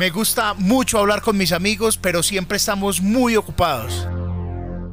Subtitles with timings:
[0.00, 4.08] Me gusta mucho hablar con mis amigos, pero siempre estamos muy ocupados.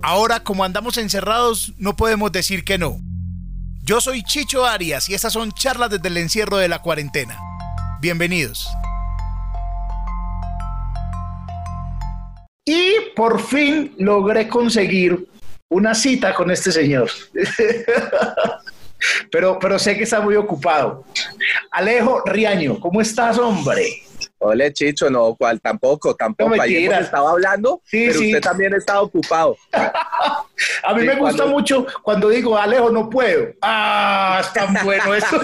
[0.04, 2.99] Ahora, como andamos encerrados, no podemos decir que no.
[3.83, 7.40] Yo soy Chicho Arias y estas son charlas desde el encierro de la cuarentena.
[8.01, 8.67] Bienvenidos.
[12.65, 15.26] Y por fin logré conseguir
[15.69, 17.09] una cita con este señor.
[19.31, 21.05] pero, pero sé que está muy ocupado.
[21.71, 24.03] Alejo Riaño, ¿cómo estás, hombre?
[24.40, 26.55] Hola, Chicho, no, cual tampoco, tampoco.
[26.55, 28.26] No Ayer estado hablando, Sí, pero sí.
[28.27, 29.58] usted también está ocupado.
[30.84, 33.50] A mí Sí, me gusta cuando- mucho cuando digo, Alejo, no puedo.
[33.62, 35.40] Ah, es tan bueno esto.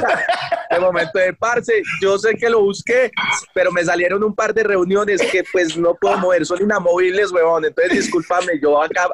[0.72, 3.12] De momento de parce, yo sé que lo busqué,
[3.54, 7.66] pero me salieron un par de reuniones que pues no puedo mover, son inamovibles, huevón.
[7.66, 9.10] Entonces, discúlpame, yo acá,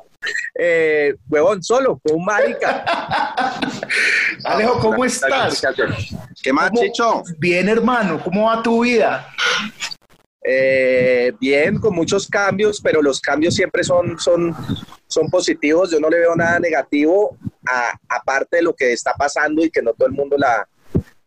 [0.58, 2.86] eh, huevón, solo, con un marica.
[4.46, 5.62] Alejo, ¿cómo estás?
[6.42, 7.24] ¿Qué más, ¿Cómo- Chicho?
[7.40, 9.28] Bien, hermano, ¿cómo va tu vida?
[10.52, 14.56] Eh, bien, con muchos cambios, pero los cambios siempre son, son,
[15.06, 15.92] son positivos.
[15.92, 17.38] Yo no le veo nada negativo,
[18.08, 20.68] aparte de lo que está pasando y que no todo el mundo la,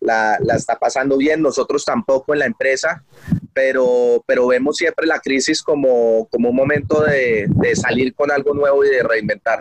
[0.00, 3.04] la, la está pasando bien, nosotros tampoco en la empresa,
[3.52, 8.54] pero, pero vemos siempre la crisis como, como un momento de, de salir con algo
[8.54, 9.60] nuevo y de reinventar.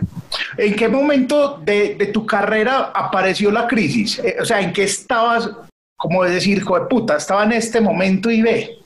[0.58, 4.18] ¿En qué momento de, de tu carrera apareció la crisis?
[4.20, 5.52] Eh, o sea, ¿en qué estabas,
[5.96, 8.78] como decir, hijo de puta, estaba en este momento y ve?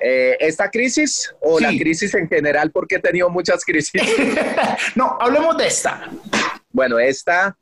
[0.00, 2.70] Eh, ¿Esta crisis o la crisis en general?
[2.70, 4.02] Porque he tenido muchas crisis.
[4.94, 6.10] no, hablemos de esta.
[6.70, 7.56] Bueno, esta,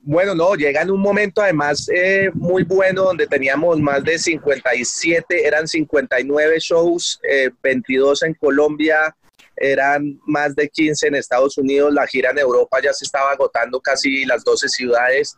[0.00, 5.46] bueno, no, llega en un momento además eh, muy bueno donde teníamos más de 57,
[5.46, 9.16] eran 59 shows, eh, 22 en Colombia,
[9.56, 13.80] eran más de 15 en Estados Unidos, la gira en Europa ya se estaba agotando
[13.80, 15.34] casi las 12 ciudades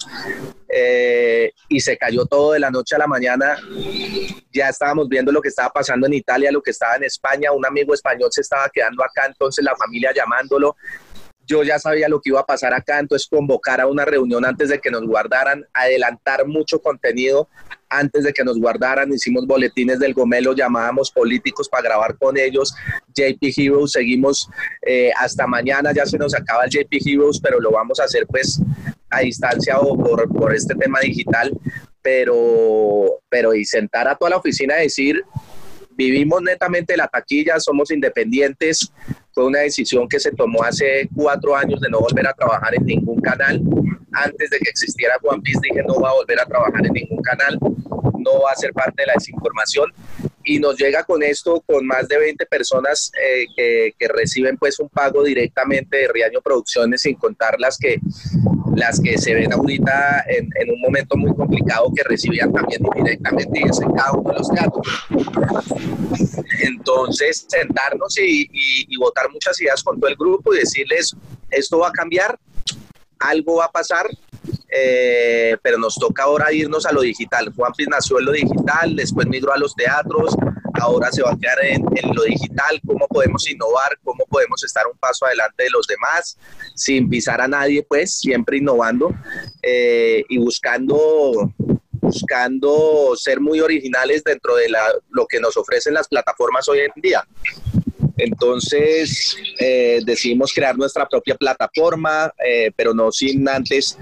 [0.68, 3.56] eh, y se cayó todo de la noche a la mañana.
[4.52, 7.64] Ya estábamos viendo lo que estaba pasando en Italia, lo que estaba en España, un
[7.64, 10.76] amigo español se estaba quedando acá, entonces la familia llamándolo,
[11.46, 14.68] yo ya sabía lo que iba a pasar acá, entonces convocar a una reunión antes
[14.68, 17.48] de que nos guardaran, adelantar mucho contenido
[17.88, 22.74] antes de que nos guardaran, hicimos boletines del Gomelo, llamábamos políticos para grabar con ellos,
[23.14, 24.48] JP Heroes, seguimos
[24.86, 28.26] eh, hasta mañana, ya se nos acaba el JP Heroes, pero lo vamos a hacer
[28.26, 28.60] pues
[29.10, 31.52] a distancia o por, por este tema digital,
[32.02, 35.22] pero, pero y sentar a toda la oficina y decir,
[35.98, 38.92] vivimos netamente la taquilla, somos independientes.
[39.32, 42.86] Fue una decisión que se tomó hace cuatro años de no volver a trabajar en
[42.86, 43.60] ningún canal.
[44.24, 47.22] Antes de que existiera One Piece dije no va a volver a trabajar en ningún
[47.22, 49.92] canal, no va a ser parte de la desinformación.
[50.44, 54.78] Y nos llega con esto, con más de 20 personas eh, que, que reciben pues
[54.80, 58.00] un pago directamente de Riaño Producciones, sin contar las que,
[58.74, 63.60] las que se ven ahorita en, en un momento muy complicado que recibían también indirectamente
[63.60, 64.86] y es en cada uno de los teatros.
[66.62, 71.14] Entonces, sentarnos y, y, y votar muchas ideas con todo el grupo y decirles,
[71.50, 72.38] esto va a cambiar,
[73.18, 74.06] algo va a pasar,
[74.68, 77.52] eh, pero nos toca ahora irnos a lo digital.
[77.54, 80.36] Juan Piz nació en lo digital, después migró a los teatros,
[80.74, 84.86] ahora se va a quedar en, en, lo digital, cómo podemos innovar, cómo podemos estar
[84.86, 86.38] un paso adelante de los demás,
[86.74, 89.14] sin pisar a nadie, pues siempre innovando
[89.62, 91.52] eh, y buscando
[92.00, 94.80] buscando ser muy originales dentro de la,
[95.10, 97.26] lo que nos ofrecen las plataformas hoy en día.
[98.18, 103.96] Entonces eh, decidimos crear nuestra propia plataforma, eh, pero no sin antes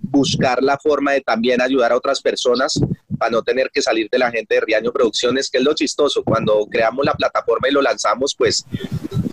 [0.00, 2.80] buscar la forma de también ayudar a otras personas
[3.18, 6.22] para no tener que salir de la gente de Riaño Producciones, que es lo chistoso.
[6.22, 8.64] Cuando creamos la plataforma y lo lanzamos, pues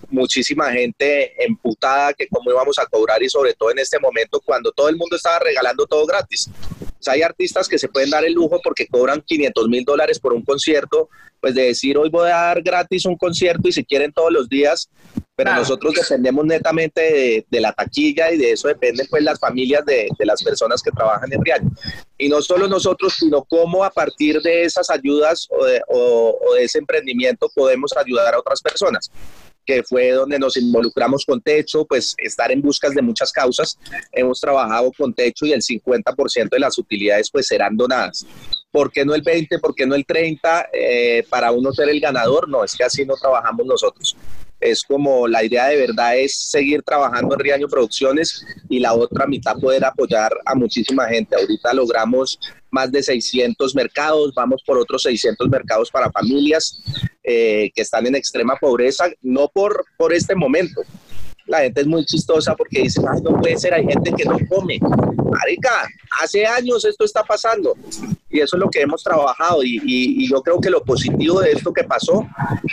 [0.10, 4.72] muchísima gente emputada que cómo íbamos a cobrar y sobre todo en este momento cuando
[4.72, 6.50] todo el mundo estaba regalando todo gratis.
[7.04, 10.34] Sea, hay artistas que se pueden dar el lujo porque cobran 500 mil dólares por
[10.34, 11.10] un concierto,
[11.42, 14.48] pues de decir hoy voy a dar gratis un concierto y si quieren todos los
[14.48, 14.90] días,
[15.36, 19.84] pero nosotros dependemos netamente de, de, la taquilla y de eso dependen pues las familias
[19.86, 21.72] de, de las personas que trabajan en Riaño.
[22.18, 26.54] Y no solo nosotros, sino cómo a partir de esas ayudas o de, o, o
[26.54, 29.12] de ese emprendimiento podemos ayudar a otras personas
[29.66, 33.78] que fue donde nos involucramos con Techo, pues estar en buscas de muchas causas.
[34.12, 38.26] Hemos trabajado con Techo y el 50% de las utilidades pues serán donadas.
[38.72, 39.60] ¿Por qué no el 20?
[39.60, 40.70] ¿Por qué no el 30?
[40.74, 44.18] Eh, para uno ser el ganador, no, es que así no trabajamos nosotros.
[44.64, 49.28] Es como la idea de verdad es seguir trabajando en Riaño Producciones y la otra
[49.28, 51.36] mitad poder apoyar a muchísima gente.
[51.36, 52.40] Ahorita logramos
[52.72, 56.82] más de 600 mercados, vamos por otros 600 mercados para familias
[57.24, 60.82] eh, que están en extrema pobreza, no por, por este momento.
[61.46, 64.80] La gente es muy chistosa porque dice, no puede ser, hay gente que no come.
[64.80, 65.88] Marica,
[66.22, 67.76] hace años esto está pasando
[68.30, 71.52] y eso es lo que hemos trabajado y, y, yo creo que lo positivo de
[71.52, 72.26] esto que pasó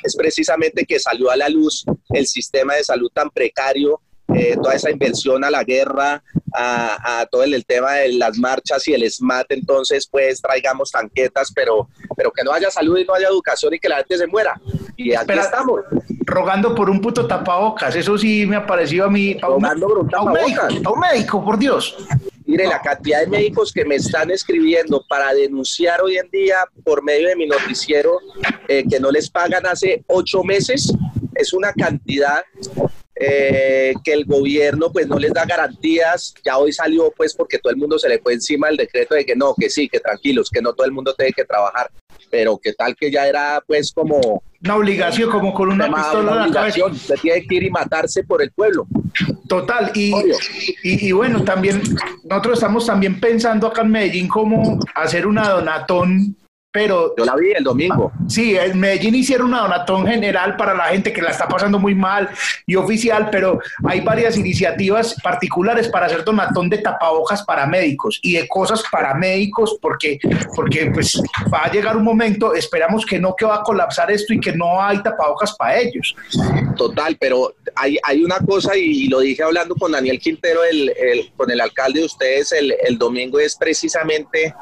[0.02, 4.00] es precisamente que salió a la luz el sistema de salud tan precario
[4.34, 6.22] eh, toda esa inversión a la guerra,
[6.52, 11.88] a, todo el, tema de las marchas y el SMAT, entonces pues traigamos tanquetas, pero,
[12.16, 14.60] pero que no haya salud y no haya educación y que la gente se muera.
[14.96, 15.80] Y aquí estamos.
[16.26, 19.38] Rogando por un puto tapabocas, eso sí me ha parecido a mí.
[19.40, 20.74] Rogando por un tapabocas.
[20.84, 21.96] A un médico, por Dios.
[22.46, 27.02] Mire, la cantidad de médicos que me están escribiendo para denunciar hoy en día por
[27.02, 28.18] medio de mi noticiero
[28.66, 30.92] eh, que no les pagan hace ocho meses
[31.36, 32.42] es una cantidad
[33.22, 37.70] eh, que el gobierno pues no les da garantías, ya hoy salió pues porque todo
[37.70, 40.48] el mundo se le fue encima el decreto de que no, que sí, que tranquilos,
[40.48, 41.90] que no todo el mundo tiene que trabajar,
[42.30, 44.42] pero que tal que ya era pues como...
[44.62, 46.94] Una obligación, como con una pistola en la cabeza.
[46.94, 48.86] Se tiene que ir y matarse por el pueblo.
[49.48, 50.14] Total, y,
[50.82, 51.82] y, bueno, también
[52.24, 56.36] nosotros estamos también pensando acá en Medellín cómo hacer una donatón
[56.72, 58.12] pero yo la vi el domingo.
[58.28, 61.96] Sí, en Medellín hicieron una donatón general para la gente que la está pasando muy
[61.96, 62.28] mal
[62.64, 68.34] y oficial, pero hay varias iniciativas particulares para hacer donatón de tapabocas para médicos y
[68.34, 70.18] de cosas para médicos porque
[70.54, 71.20] porque pues
[71.52, 74.52] va a llegar un momento, esperamos que no que va a colapsar esto y que
[74.52, 76.14] no hay tapabocas para ellos.
[76.76, 80.92] Total, pero hay, hay una cosa y, lo dije hablando con Daniel Quintero, el,
[81.36, 84.54] con el alcalde de ustedes el, el domingo es precisamente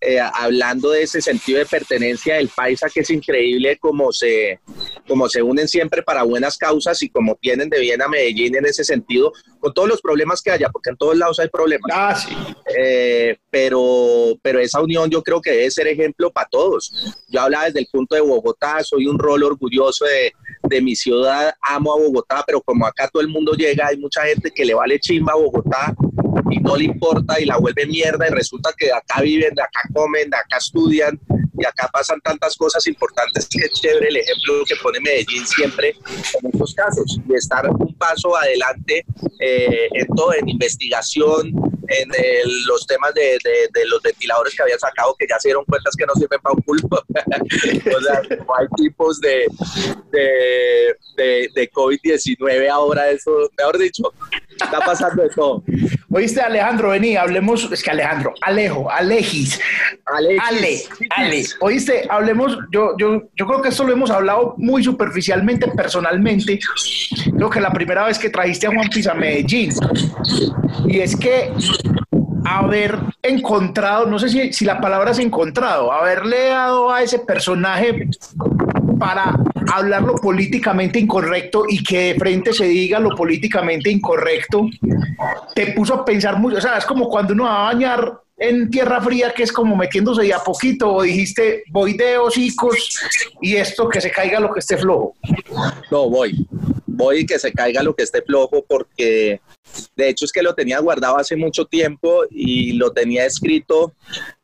[0.00, 4.60] eh, hablando de ese sentido de pertenencia del paisa, que es increíble como se,
[5.08, 8.66] como se unen siempre para buenas causas y como tienen de bien a Medellín en
[8.66, 11.90] ese sentido, con todos los problemas que haya, porque en todos lados hay problemas.
[11.90, 12.34] Ah, sí.
[12.76, 16.92] Eh, pero, pero esa unión yo creo que debe ser ejemplo para todos.
[17.28, 20.32] Yo hablaba desde el punto de Bogotá, soy un rol orgulloso de,
[20.64, 24.22] de mi ciudad, amo a Bogotá, pero como acá todo el mundo llega, hay mucha
[24.22, 25.94] gente que le vale chimba a Bogotá
[26.50, 29.62] y no le importa y la vuelve mierda y resulta que de acá viven, de
[29.62, 31.18] acá comen, de acá estudian
[31.56, 35.90] y acá pasan tantas cosas importantes que es chévere el ejemplo que pone Medellín siempre
[35.90, 39.04] en estos casos y estar un paso adelante
[39.38, 41.52] eh, en todo, en investigación,
[41.88, 42.08] en
[42.66, 43.38] los temas de,
[43.86, 46.62] los ventiladores que habían sacado que ya se dieron cuenta que no sirven para un
[46.62, 46.96] pulpo.
[47.06, 49.46] o sea, hay tipos de,
[51.16, 54.12] de, de COVID-19 ahora, eso, mejor dicho,
[54.62, 55.64] está pasando de todo.
[56.10, 59.60] Oíste, Alejandro, vení, hablemos, es que Alejandro, Alejo, Alejis,
[60.06, 60.38] Ale,
[61.10, 66.58] Ale, oíste, hablemos, yo, yo, yo creo que esto lo hemos hablado muy superficialmente, personalmente,
[67.36, 69.72] creo que la primera vez que trajiste a Juan Pisa a Medellín,
[70.86, 71.52] y es que
[72.44, 78.08] haber encontrado, no sé si, si la palabra es encontrado, haberle dado a ese personaje
[78.98, 79.36] para
[79.72, 84.68] hablar lo políticamente incorrecto y que de frente se diga lo políticamente incorrecto,
[85.54, 88.70] te puso a pensar mucho, o sea, es como cuando uno va a bañar en
[88.70, 92.98] tierra fría que es como metiéndose de a poquito o dijiste voy de hocicos
[93.40, 95.14] y esto que se caiga lo que esté flojo?
[95.90, 96.46] No, voy,
[96.86, 99.40] voy que se caiga lo que esté flojo porque
[99.96, 103.92] de hecho es que lo tenía guardado hace mucho tiempo y lo tenía escrito.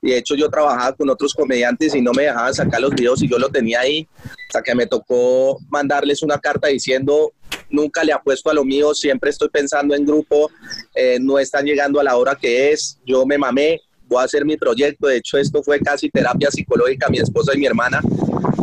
[0.02, 3.22] Y de hecho yo trabajaba con otros comediantes y no me dejaban sacar los videos
[3.22, 4.06] y yo lo tenía ahí.
[4.48, 7.32] Hasta que me tocó mandarles una carta diciendo
[7.68, 10.50] nunca le apuesto a lo mío, siempre estoy pensando en grupo,
[10.94, 14.44] eh, no están llegando a la hora que es, yo me mamé, voy a hacer
[14.44, 18.00] mi proyecto, de hecho esto fue casi terapia psicológica, mi esposa y mi hermana,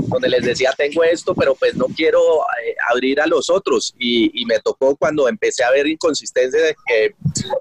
[0.07, 2.19] donde les decía, tengo esto, pero pues no quiero
[2.63, 3.93] eh, abrir a los otros.
[3.99, 7.15] Y, me tocó cuando empecé a ver inconsistencia de que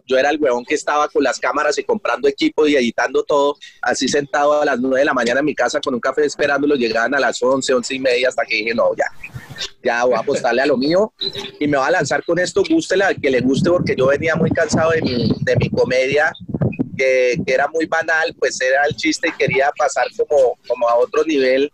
[0.06, 3.56] yo era el huevón que estaba con las cámaras y comprando equipo y editando todo,
[3.82, 6.76] así sentado a las 9 de la mañana en mi casa con un café esperándolo,
[6.76, 9.06] llegaban a las 11, 11 y media hasta que dije, no, ya,
[9.82, 11.12] ya voy a apostarle a lo mío
[11.58, 14.50] y me voy a lanzar con esto, gústele que le guste, porque yo venía muy
[14.50, 16.32] cansado de mi, de mi comedia
[16.96, 21.24] que, era muy banal, pues era el chiste y quería pasar como, como a otro
[21.24, 21.70] nivel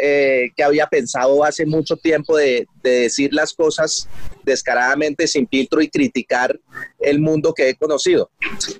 [0.00, 4.08] eh, que había pensado hace mucho tiempo de, de, decir las cosas
[4.44, 6.58] descaradamente sin filtro y criticar
[7.00, 8.30] el mundo que he conocido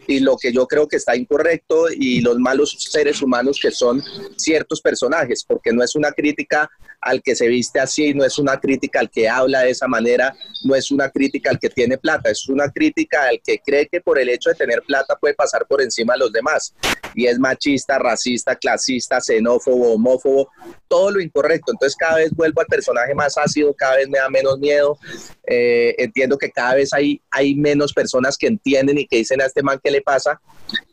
[0.07, 4.03] y lo que yo creo que está incorrecto y los malos seres humanos que son
[4.37, 6.71] ciertos personajes, porque no es una crítica
[7.03, 10.35] al que se viste así, no es una crítica al que habla de esa manera,
[10.65, 14.01] no es una crítica al que tiene plata, es una crítica al que cree que
[14.01, 16.75] por el hecho de tener plata puede pasar por encima de los demás.
[17.15, 20.49] Y es machista, racista, clasista, xenófobo, homófobo,
[20.89, 21.73] todo lo incorrecto.
[21.73, 24.99] Entonces cada vez vuelvo al personaje más ácido, cada vez me da menos miedo.
[25.47, 29.47] Eh, entiendo que cada vez hay, hay menos personas que entienden y que dicen a
[29.47, 30.41] este man qué le pasa.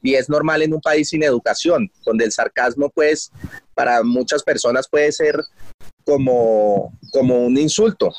[0.02, 3.32] Y es normal en un país sin educación, donde el sarcasmo pues
[3.74, 5.40] para muchas personas puede ser
[6.04, 8.12] como, como un insulto.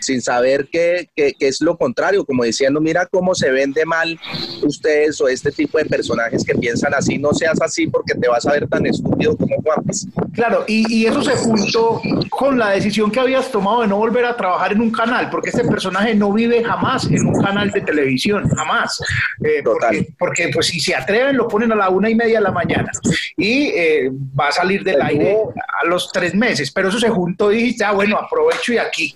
[0.00, 4.18] Sin saber qué, es lo contrario, como diciendo, mira cómo se vende mal
[4.62, 8.46] ustedes o este tipo de personajes que piensan así, no seas así porque te vas
[8.46, 9.84] a ver tan estúpido como Juan.
[10.32, 12.00] Claro, y, y eso se juntó
[12.30, 15.50] con la decisión que habías tomado de no volver a trabajar en un canal, porque
[15.50, 19.00] este personaje no vive jamás en un canal de televisión, jamás.
[19.42, 22.44] Eh, porque, porque, pues si se atreven lo ponen a la una y media de
[22.44, 22.90] la mañana
[23.36, 25.36] y eh, va a salir del aire
[25.82, 29.14] a los tres meses, pero eso se juntó y dijiste, ah, bueno, aprovecho y aquí.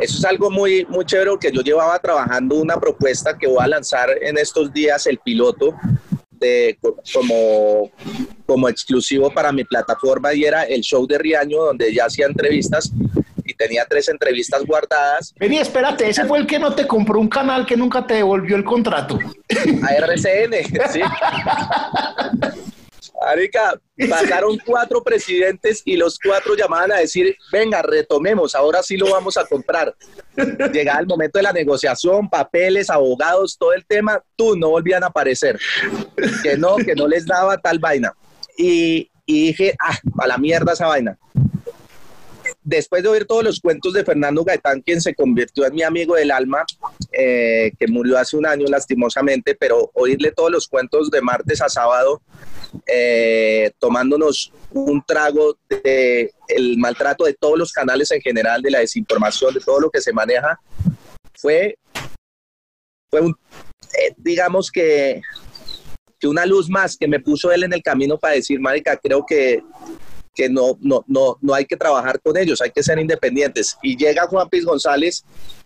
[0.00, 3.66] Eso es algo muy, muy chévere que yo llevaba trabajando una propuesta que voy a
[3.66, 5.74] lanzar en estos días, el piloto,
[6.30, 6.78] de,
[7.14, 7.90] como,
[8.46, 12.92] como exclusivo para mi plataforma y era el show de Riaño, donde ya hacía entrevistas
[13.44, 15.32] y tenía tres entrevistas guardadas.
[15.38, 18.56] Vení, espérate, ese fue el que no te compró un canal que nunca te devolvió
[18.56, 19.18] el contrato.
[19.82, 20.54] A RCN,
[20.92, 21.00] sí.
[23.20, 29.10] Arica, pasaron cuatro presidentes y los cuatro llamaban a decir, venga, retomemos, ahora sí lo
[29.10, 29.94] vamos a comprar.
[30.72, 35.08] Llegaba el momento de la negociación, papeles, abogados, todo el tema, tú no volvían a
[35.08, 35.58] aparecer.
[36.42, 38.14] Que no, que no les daba tal vaina.
[38.58, 41.18] Y, y dije, ah, a la mierda esa vaina
[42.66, 46.16] después de oír todos los cuentos de Fernando Gaetán, quien se convirtió en mi amigo
[46.16, 46.64] del alma,
[47.12, 51.68] eh, que murió hace un año lastimosamente, pero oírle todos los cuentos de martes a
[51.68, 52.20] sábado,
[52.86, 58.80] eh, tomándonos un trago de el maltrato de todos los canales en general, de la
[58.80, 60.60] desinformación, de todo lo que se maneja,
[61.34, 61.78] fue,
[63.10, 63.36] fue un,
[64.00, 65.22] eh, digamos que,
[66.18, 69.24] que una luz más que me puso él en el camino para decir, Marica, creo
[69.26, 69.62] que
[70.36, 73.76] que no, no, no, no hay que trabajar con ellos, hay que ser independientes.
[73.82, 75.24] Y llega Juan Piz González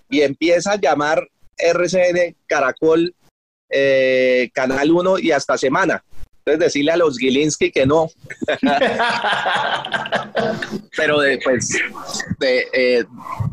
[0.09, 1.29] y empieza a llamar
[1.59, 3.15] RCN, Caracol,
[3.69, 6.05] eh, Canal 1 y hasta Semana.
[6.51, 8.09] Entonces decirle a los Gilinski que no.
[10.97, 11.71] Pero después
[12.39, 13.05] de eh,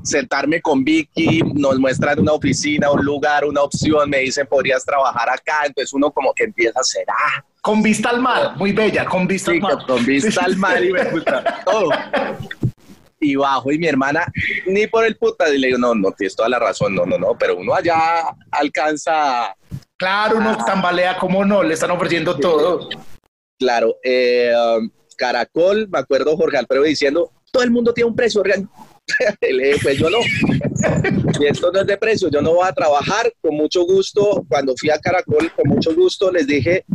[0.04, 5.30] sentarme con Vicky, nos muestran una oficina, un lugar, una opción, me dicen podrías trabajar
[5.30, 9.06] acá, entonces uno como que empieza a ser, ah, con vista al mar, muy bella,
[9.06, 9.78] con vista al mar.
[9.86, 11.90] Con vista al mar y me gusta todo.
[13.20, 14.32] Y bajo, y mi hermana,
[14.68, 17.18] ni por el puta, y le digo, no, no, tienes toda la razón, no, no,
[17.18, 19.56] no, pero uno allá alcanza.
[19.98, 22.90] Claro, uno tambalea, como no, le están ofreciendo todo.
[23.60, 28.44] Claro, eh, um, Caracol, me acuerdo Jorge Alfredo diciendo, todo el mundo tiene un precio
[28.44, 28.68] real.
[29.82, 30.20] pues yo no.
[31.40, 34.46] y esto no es de precio, yo no voy a trabajar con mucho gusto.
[34.48, 36.86] Cuando fui a Caracol, con mucho gusto les dije,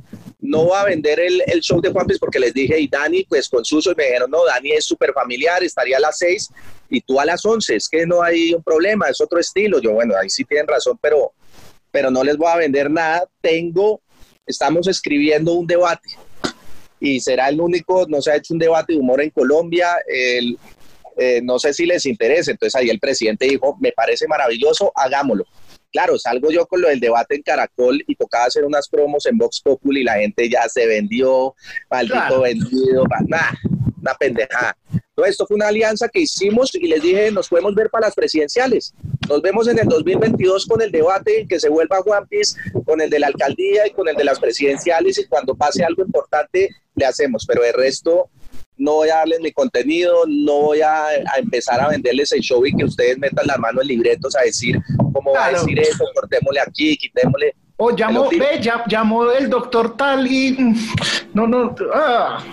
[0.42, 3.48] no va a vender el, show de Juan Piz porque les dije, y Dani, pues
[3.48, 6.50] con Suso, y me dijeron, no, Dani es súper familiar, estaría a las seis
[6.90, 9.80] y tú a las once, es que no hay un problema, es otro estilo.
[9.80, 11.32] Yo, bueno, ahí sí tienen razón, pero,
[11.92, 13.24] pero no les voy a vender nada.
[13.40, 14.00] Tengo,
[14.44, 16.08] estamos escribiendo un debate
[16.98, 20.58] y será el único, no se ha hecho un debate de humor en Colombia, el,
[21.16, 22.50] eh, no sé si les interesa.
[22.50, 25.44] Entonces ahí el presidente dijo, me parece maravilloso, hagámoslo
[25.92, 29.38] claro, salgo yo con lo del debate en Caracol y tocaba hacer unas promos en
[29.38, 31.54] Vox Populi y la gente ya se vendió,
[31.88, 33.52] maldito vendido, nada,
[34.00, 34.76] una pendejada.
[35.22, 38.14] Todo esto fue una alianza que hicimos y les dije, nos podemos ver para las
[38.16, 38.92] presidenciales.
[39.28, 43.08] Nos vemos en el 2022 con el debate que se vuelva Juan Piz, con el
[43.08, 47.06] de la alcaldía y con el de las presidenciales y cuando pase algo importante le
[47.06, 48.30] hacemos, pero el resto
[48.76, 52.74] no voy a darles mi contenido, no voy a, empezar a venderles el show y
[52.74, 54.76] que ustedes metan la mano en libretos a decir
[55.12, 57.54] cómo va a decir eso, cortémosle aquí, quitémosle.
[57.76, 60.56] O llamó, ve, llamó el doctor tal y
[61.32, 62.44] no, no, ah.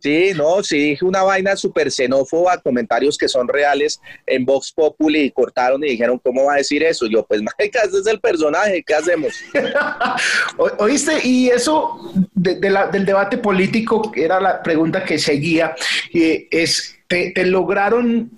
[0.00, 5.20] Sí, no, sí dije una vaina súper xenófoba, comentarios que son reales en Vox Populi
[5.22, 7.06] y cortaron y dijeron, ¿cómo va a decir eso?
[7.06, 9.34] Yo, pues, marica, ese es el personaje, ¿qué hacemos?
[10.78, 15.74] Oíste, y eso del debate político, era la pregunta que seguía,
[16.12, 18.30] eh, es, te, te lograron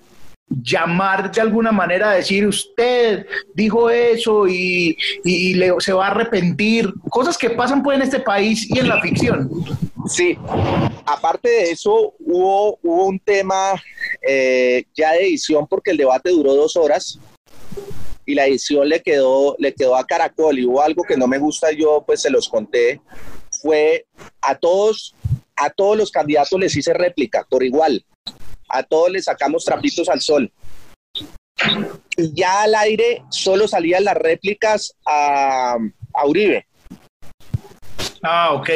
[0.49, 6.93] llamar de alguna manera a decir usted dijo eso y, le, se va a arrepentir,
[7.09, 9.49] cosas que pasan pues en este país y en la ficción.
[10.07, 10.37] Sí,
[11.05, 13.73] aparte de eso hubo, hubo un tema
[14.25, 17.19] eh, ya de edición porque el debate duró dos horas
[18.25, 20.59] y la edición le quedó, le quedó a Caracol.
[20.59, 23.01] Y hubo algo que no me gusta, yo pues se los conté,
[23.61, 24.05] fue
[24.41, 25.15] a todos,
[25.55, 28.05] a todos los candidatos les hice réplica por igual
[28.67, 30.51] a todos les sacamos trapitos al sol.
[32.15, 35.77] Y ya al aire solo salían las réplicas a,
[36.25, 36.65] Uribe.
[38.23, 38.69] Ah, ok.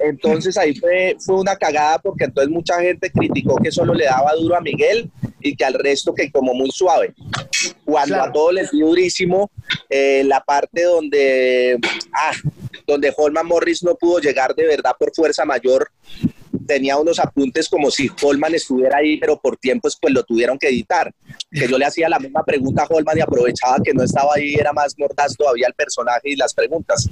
[0.00, 4.34] Entonces ahí fue, fue una cagada porque entonces mucha gente criticó que solo le daba
[4.34, 5.10] duro a Miguel
[5.40, 7.14] y que al resto que como muy suave.
[7.84, 9.50] Cuando a todos les dio durísimo
[9.88, 11.78] eh, la parte donde,
[12.12, 12.32] ah,
[12.86, 15.90] donde Holman Morris no pudo llegar de verdad por fuerza mayor
[16.66, 20.68] tenía unos apuntes como si Holman estuviera ahí, pero por tiempos pues lo tuvieron que
[20.68, 21.12] editar.
[21.50, 24.54] Que yo le hacía la misma pregunta a Holman y aprovechaba que no estaba ahí,
[24.54, 27.08] era más mordaz todavía el personaje y las preguntas.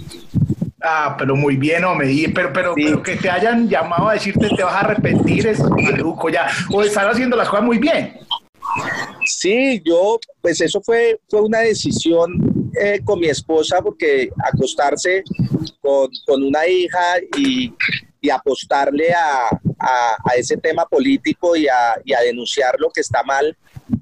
[0.83, 2.09] Ah, pero muy bien, hombre.
[2.35, 6.31] Pero, pero, pero que te hayan llamado a decirte te vas a arrepentir es maluco
[6.31, 6.49] ya.
[6.73, 8.17] O estar haciendo las cosas muy bien.
[9.27, 15.25] Sí, yo, pues eso fue, fue una decisión eh, con mi esposa porque acostarse
[15.81, 17.75] con, con una hija y,
[18.21, 19.49] y apostarle a,
[19.79, 23.57] a, ese tema político y a, y a, denunciar lo que está mal,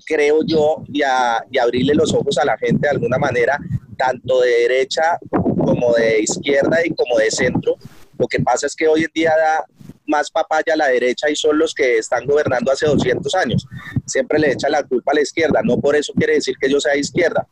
[0.06, 1.02] creo yo, y
[1.50, 3.58] y abrirle los ojos a la gente de alguna manera,
[3.96, 7.76] tanto de derecha como de izquierda y como de centro.
[8.18, 9.64] Lo que pasa es que hoy en día da
[10.08, 13.66] más papaya a la derecha y son los que están gobernando hace 200 años.
[14.06, 16.80] Siempre le echan la culpa a la izquierda, no por eso quiere decir que yo
[16.80, 17.46] sea izquierda,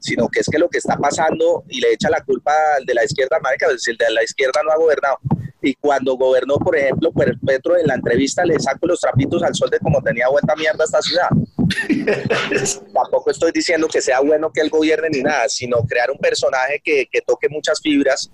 [0.00, 2.94] sino que es que lo que está pasando y le echa la culpa al de
[2.94, 5.18] la izquierda, marica, pues el de la izquierda no ha gobernado.
[5.60, 9.54] Y cuando gobernó, por ejemplo, pues Petro en la entrevista le saco los trapitos al
[9.54, 11.28] sol de cómo tenía vuelta mierda esta ciudad.
[12.94, 16.80] Tampoco estoy diciendo que sea bueno que él gobierne ni nada, sino crear un personaje
[16.82, 18.30] que, que toque muchas fibras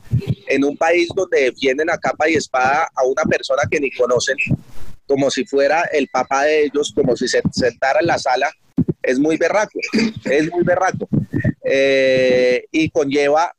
[0.49, 4.37] en un país donde defienden a capa y espada a una persona que ni conocen,
[5.07, 8.51] como si fuera el papá de ellos, como si se sentara en la sala,
[9.03, 9.79] es muy berraco,
[10.25, 11.09] es muy berraco.
[11.65, 13.55] Eh, y conlleva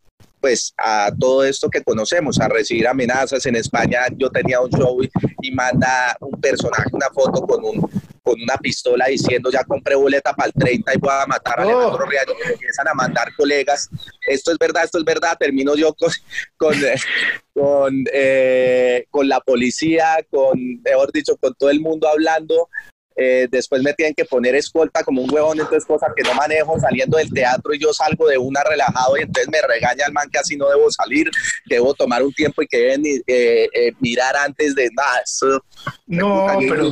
[0.45, 3.43] pues a todo esto que conocemos, a recibir amenazas.
[3.47, 5.09] En España yo tenía un show y,
[5.41, 7.89] y manda un personaje una foto con un
[8.21, 11.65] con una pistola diciendo ya compré boleta para el 30 y voy a matar a
[11.65, 11.69] oh.
[11.69, 13.89] Alejandro Riaño, me empiezan a mandar colegas,
[14.27, 16.11] esto es verdad, esto es verdad, termino yo con,
[16.57, 16.75] con,
[17.53, 22.69] con, eh, con la policía, con, mejor dicho, con todo el mundo hablando,
[23.15, 26.79] eh, después me tienen que poner escolta como un huevón, entonces cosas que no manejo
[26.79, 30.29] saliendo del teatro y yo salgo de una relajado y entonces me regaña el man
[30.29, 31.29] que así no debo salir,
[31.65, 35.21] debo tomar un tiempo y que deben eh, eh, mirar antes de nada.
[35.23, 35.63] Eso,
[36.07, 36.91] no, pero...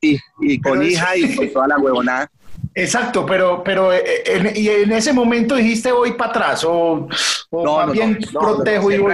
[0.00, 2.30] Y, y con hija y con toda la huevonada.
[2.74, 7.08] Exacto, pero, pero en, y en ese momento dijiste voy para atrás o,
[7.50, 9.12] o no, no, bien no, protejo y voy.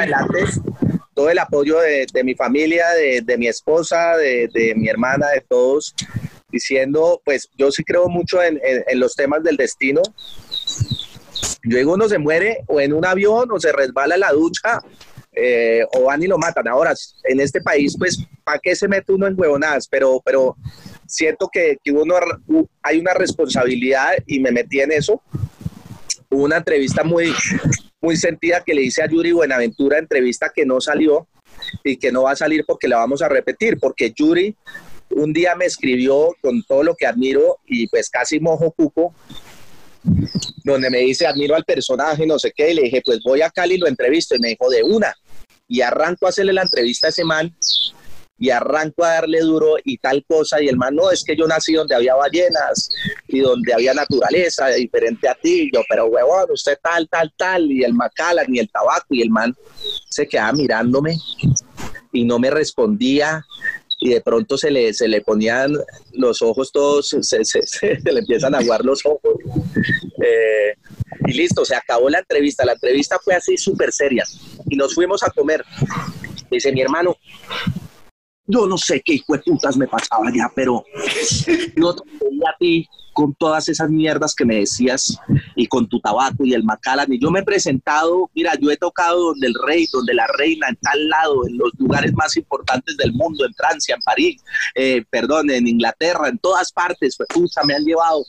[1.15, 5.27] Todo el apoyo de, de mi familia, de, de, mi esposa, de, de mi hermana,
[5.31, 5.93] de todos,
[6.51, 10.03] diciendo, pues yo sí creo mucho en, en, los temas del destino.
[11.63, 14.81] Luego uno se muere o en un avión o se resbala la ducha
[15.33, 16.67] eh, o van y lo matan.
[16.69, 16.95] Ahora,
[17.25, 19.87] en este país, pues, ¿para qué se mete uno en huevonadas?
[19.89, 20.57] Pero, pero
[21.07, 22.17] siento que, que uno
[22.83, 25.23] hay una responsabilidad y me metí en eso.
[26.31, 27.33] Hubo una entrevista muy,
[28.01, 31.29] muy sentida que le hice a Yuri Buenaventura, entrevista que no salió
[31.85, 34.57] y que no va a salir porque la vamos a repetir, porque Yuri
[35.11, 39.15] un día me escribió con todo lo que admiro y pues casi mojo cuco,
[40.65, 43.51] donde me dice admiro al personaje, no sé qué, y le dije pues voy a
[43.51, 45.15] Cali y lo entrevisto y me dijo de una
[45.69, 47.55] y arranco a hacerle la entrevista a ese man
[48.39, 51.47] y arranco a darle duro y tal cosa y el man no, es que yo
[51.47, 52.89] nací donde había ballenas
[53.27, 57.83] y donde había naturaleza diferente a ti, yo pero huevón, usted tal, tal, tal y
[57.83, 59.55] el Macallan y el tabaco y el man
[60.09, 61.17] se quedaba mirándome
[62.13, 63.45] y no me respondía
[64.01, 65.73] y de pronto se le, se le ponían
[66.13, 69.35] los ojos todos, se, se, le empiezan a aguar los ojos.
[70.23, 70.75] Eh,
[71.27, 72.65] y listo, se acabó la entrevista.
[72.65, 74.25] La entrevista fue así súper seria.
[74.69, 75.65] Y nos fuimos a comer.
[76.51, 77.17] Dice mi hermano,
[78.49, 80.83] yo no sé qué hijo de putas me pasaba ya, pero
[81.77, 85.19] no te veía a ti con todas esas mierdas que me decías
[85.55, 87.13] y con tu tabaco y el Macallan.
[87.13, 90.69] Y yo me he presentado, mira, yo he tocado donde el rey, donde la reina,
[90.69, 94.43] en tal lado, en los lugares más importantes del mundo, en Francia, en París,
[94.75, 98.25] eh, perdón, en Inglaterra, en todas partes, pues puta, me han llevado.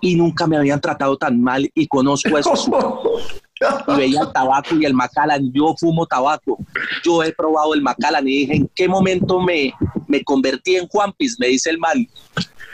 [0.00, 2.54] Y nunca me habían tratado tan mal y conozco eso.
[3.88, 5.52] y veía el tabaco y el Macallan.
[5.52, 6.58] Yo fumo tabaco.
[7.04, 9.72] Yo he probado el Macallan y dije, ¿en qué momento me,
[10.06, 11.36] me convertí en Juanpis?
[11.38, 12.06] Me dice el man.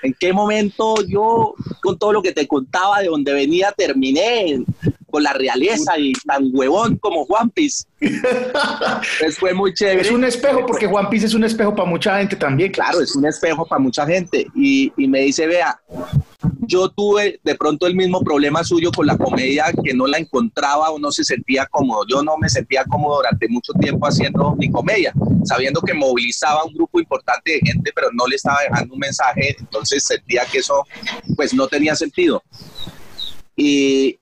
[0.03, 4.65] ¿En qué momento yo, con todo lo que te contaba de donde venía, terminé
[5.11, 7.87] con la realeza y tan huevón como Juan Piz?
[9.21, 10.01] pues fue muy chévere.
[10.01, 12.73] Es un espejo, porque Juan Piz es un espejo para mucha gente también.
[12.73, 14.47] Claro, es un espejo para mucha gente.
[14.55, 15.79] Y, y me dice, vea,
[16.71, 20.91] yo tuve de pronto el mismo problema suyo con la comedia, que no la encontraba
[20.91, 22.07] o no se sentía cómodo.
[22.09, 25.13] Yo no me sentía cómodo durante mucho tiempo haciendo mi comedia,
[25.45, 29.57] sabiendo que movilizaba un grupo importante de gente, pero no le estaba dejando un mensaje,
[29.59, 30.87] entonces sentía que eso
[31.35, 32.41] pues no tenía sentido.
[33.57, 34.21] Y,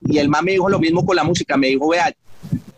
[0.00, 2.14] y el man me dijo lo mismo con la música, me dijo, vea,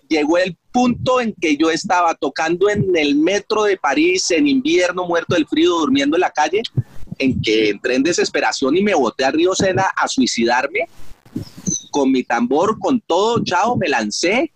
[0.08, 5.06] llegó el punto en que yo estaba tocando en el metro de París en invierno,
[5.06, 6.62] muerto del frío, durmiendo en la calle,
[7.18, 10.88] en que entré en desesperación y me boté a Río Sena a suicidarme
[11.90, 14.52] con mi tambor, con todo, chao, me lancé.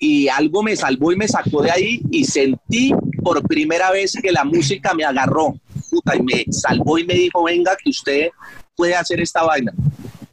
[0.00, 4.32] y algo me salvó y me sacó de ahí y sentí por primera vez que
[4.32, 5.54] la música me agarró
[5.94, 8.28] puta, y me salvó y me dijo, venga, que usted
[8.76, 9.72] puede hacer esta vaina.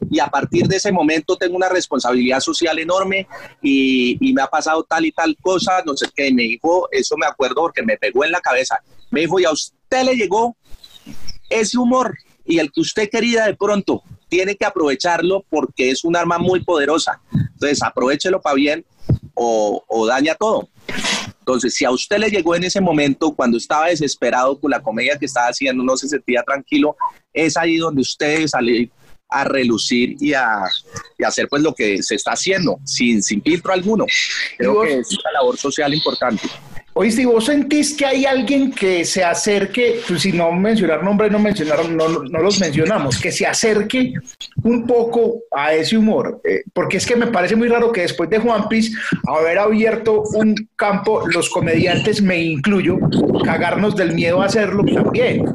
[0.10, 3.28] Y a partir de ese momento tengo una responsabilidad social enorme
[3.62, 7.16] y, y me ha pasado tal y tal cosa, no sé qué, me dijo, eso
[7.16, 9.52] me acuerdo porque me pegó en la cabeza, me dijo, y a
[10.04, 10.56] le llegó
[11.50, 16.16] ese humor y el que usted quería de pronto, tiene que aprovecharlo porque es un
[16.16, 17.22] arma muy poderosa.
[17.34, 18.86] Entonces, aprovechelo para bien
[19.34, 20.70] o, o daña todo.
[21.40, 25.18] Entonces, si a usted le llegó en ese momento, cuando estaba desesperado con la comedia
[25.18, 26.96] que estaba haciendo, no se sentía tranquilo,
[27.34, 28.90] es ahí donde usted sale
[29.28, 30.64] a relucir y a,
[31.18, 34.06] y hacer pues lo que se está haciendo, sin, sin filtro alguno.
[34.58, 36.44] Creo que es una labor social importante.
[36.94, 41.32] Oíste, ¿y vos sentís que hay alguien que se acerque, pues si no mencionar nombres,
[41.32, 44.14] no mencionar, no, no los mencionamos, que se acerque
[44.64, 46.42] un poco a ese humor?
[46.44, 48.94] Eh, porque es que me parece muy raro que después de Juan Piz
[49.26, 52.98] haber abierto un campo, los comediantes, me incluyo,
[53.46, 55.46] cagarnos del miedo a hacerlo también.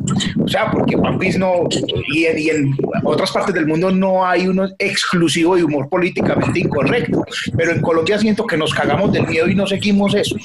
[0.42, 1.68] O sea, porque Juan Piz no,
[2.14, 6.61] y en, y en otras partes del mundo no hay uno exclusivo de humor políticamente
[6.61, 10.37] incorrecto, pero en Colombia siento que nos cagamos del miedo y no seguimos eso.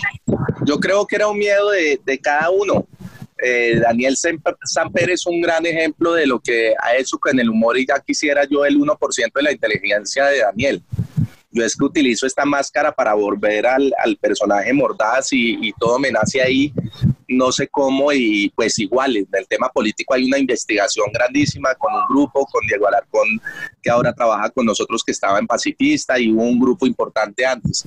[0.65, 2.87] Yo creo que era un miedo de, de cada uno.
[3.43, 7.77] Eh, Daniel Samper es un gran ejemplo de lo que ha hecho con el humor
[7.77, 10.83] y ya quisiera yo el 1% de la inteligencia de Daniel.
[11.49, 15.99] Yo es que utilizo esta máscara para volver al, al personaje mordaz y, y, todo
[15.99, 16.71] me nace ahí,
[17.31, 21.93] no sé cómo, y pues igual, en el tema político hay una investigación grandísima con
[21.93, 23.41] un grupo, con Diego Alarcón,
[23.81, 27.85] que ahora trabaja con nosotros, que estaba en Pacifista, y hubo un grupo importante antes.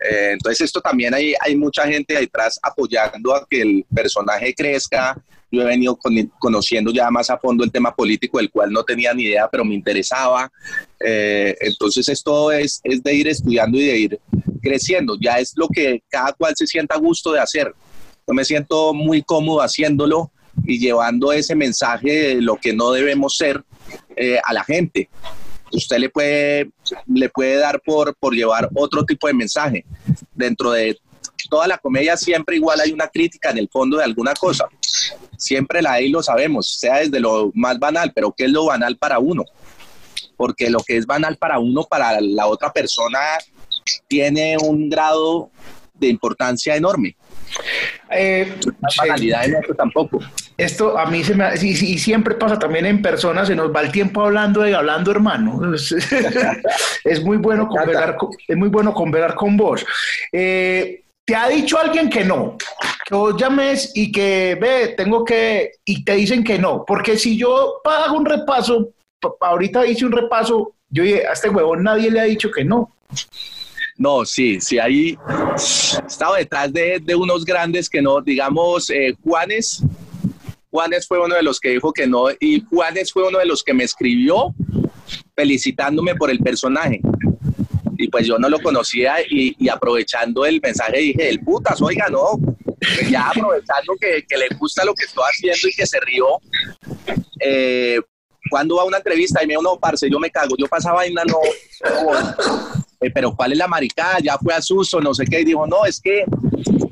[0.00, 5.16] Eh, entonces esto también hay, hay mucha gente detrás apoyando a que el personaje crezca,
[5.50, 8.84] yo he venido con, conociendo ya más a fondo el tema político, del cual no
[8.84, 10.50] tenía ni idea, pero me interesaba.
[11.00, 14.20] Eh, entonces esto es, es de ir estudiando y de ir
[14.62, 15.16] creciendo.
[15.20, 17.74] Ya es lo que cada cual se sienta a gusto de hacer.
[18.30, 20.30] Yo me siento muy cómodo haciéndolo
[20.64, 23.64] y llevando ese mensaje de lo que no debemos ser
[24.14, 25.10] eh, a la gente.
[25.72, 26.70] Usted le puede,
[27.12, 29.84] le puede dar por, por llevar otro tipo de mensaje.
[30.32, 30.96] Dentro de
[31.50, 34.66] toda la comedia siempre igual hay una crítica en el fondo de alguna cosa.
[35.36, 38.96] Siempre la hay, lo sabemos, sea desde lo más banal, pero ¿qué es lo banal
[38.96, 39.42] para uno?
[40.36, 43.18] Porque lo que es banal para uno, para la otra persona,
[44.06, 45.50] tiene un grado
[45.94, 47.16] de importancia enorme.
[48.10, 48.54] Eh,
[48.98, 50.20] banalidad en esto tampoco.
[50.56, 53.80] Esto a mí se me y, y, siempre pasa también en personas, se nos va
[53.80, 55.60] el tiempo hablando de hablando hermano.
[55.74, 55.92] Es,
[57.04, 59.86] es muy bueno conversar, es muy bueno conversar con vos.
[60.32, 62.56] Eh, te ha dicho alguien que no,
[63.06, 67.36] que vos llames y que ve, tengo que, y te dicen que no, porque si
[67.36, 68.90] yo hago un repaso,
[69.40, 72.90] ahorita hice un repaso, yo dije, a este huevón nadie le ha dicho que no.
[74.00, 75.14] No, sí, sí, ahí
[76.06, 79.82] estaba detrás de, de unos grandes que no, digamos, eh, Juanes,
[80.70, 83.62] Juanes fue uno de los que dijo que no, y Juanes fue uno de los
[83.62, 84.54] que me escribió
[85.36, 87.02] felicitándome por el personaje.
[87.98, 92.38] Y pues yo no lo conocía y, aprovechando el mensaje dije, el putas, oiga, no,
[93.10, 96.26] ya aprovechando que, que, le gusta lo que estoy haciendo y que se rió,
[97.38, 98.00] eh,
[98.48, 100.96] cuando va a una entrevista y me dijo, no, parce, yo me cago, yo pasaba
[100.96, 101.36] vaina, no,
[101.84, 104.18] no eh, pero ¿cuál es la maricada?
[104.22, 106.24] Ya fue a susto, no sé qué, y dijo, no, es que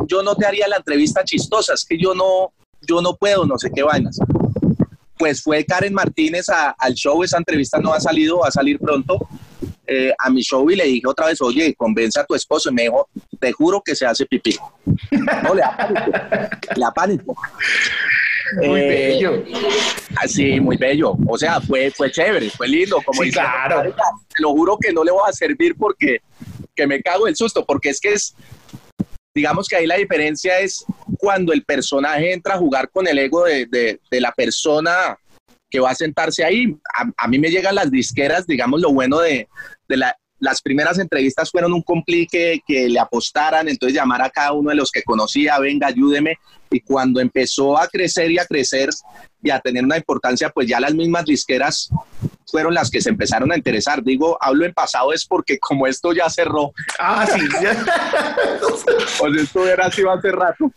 [0.07, 3.59] yo no te haría la entrevista chistosa, es que yo no, yo no puedo, no
[3.59, 4.18] sé qué vainas.
[5.18, 9.29] Pues fue Karen Martínez al show, esa entrevista no ha salido, va a salir pronto,
[9.90, 12.68] eh, a mi show y le dije otra vez, oye, convence a tu esposo.
[12.71, 13.09] Y me dijo,
[13.40, 14.55] te juro que se hace pipí.
[15.42, 17.21] No, le da le.
[18.56, 19.44] Muy eh, bello.
[20.16, 21.16] Así, muy bello.
[21.26, 23.00] O sea, fue, fue chévere, fue lindo.
[23.04, 23.82] Como sí, dice, claro.
[23.92, 26.20] Te lo juro que no le voy a servir porque
[26.74, 28.34] que me cago el susto, porque es que es,
[29.34, 30.84] digamos que ahí la diferencia es
[31.18, 35.18] cuando el personaje entra a jugar con el ego de, de, de la persona
[35.70, 36.76] que va a sentarse ahí.
[36.96, 39.48] A, a, mí me llegan las disqueras, digamos, lo bueno de,
[39.88, 44.53] de la, las primeras entrevistas fueron un complique que le apostaran, entonces llamar a cada
[44.53, 46.38] uno de los que conocía, venga, ayúdeme.
[46.70, 48.90] Y cuando empezó a crecer y a crecer
[49.42, 51.90] y a tener una importancia, pues ya las mismas disqueras
[52.51, 54.03] fueron las que se empezaron a interesar.
[54.03, 56.72] Digo, hablo en pasado es porque como esto ya cerró.
[56.98, 57.40] Ah, sí.
[59.18, 60.72] pues esto era así hace rato.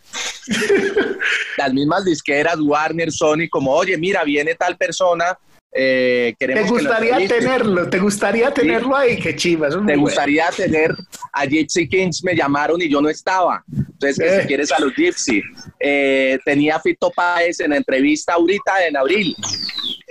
[1.57, 5.37] Las mismas disqueras, Warner, Sony, como, oye, mira, viene tal persona,
[5.73, 7.89] eh, ¿Te gustaría tenerlo?
[7.89, 8.93] ¿Te gustaría tenerlo sí.
[8.97, 9.19] ahí?
[9.19, 9.73] Qué chivas.
[9.73, 10.01] ¿Te bueno.
[10.01, 10.93] gustaría tener
[11.31, 12.23] a Gypsy Kings?
[12.23, 13.63] Me llamaron y yo no estaba.
[13.71, 14.41] Entonces, eh.
[14.41, 15.41] si quieres a los Gypsy.
[15.79, 19.35] Eh, tenía Fito Páez en la entrevista ahorita en abril.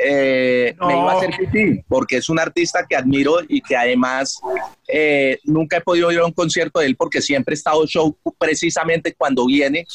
[0.02, 4.40] eh, me iba a hacer pipí, porque es un artista que admiro y que además
[4.88, 8.16] eh, nunca he podido ir a un concierto de él porque siempre he estado show
[8.38, 9.86] precisamente cuando viene.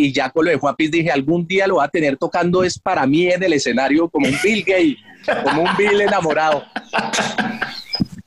[0.00, 2.64] Y ya con lo de Juan Piz dije, algún día lo va a tener tocando
[2.64, 4.96] es para mí en el escenario como un Bill gay,
[5.44, 6.64] como un Bill enamorado.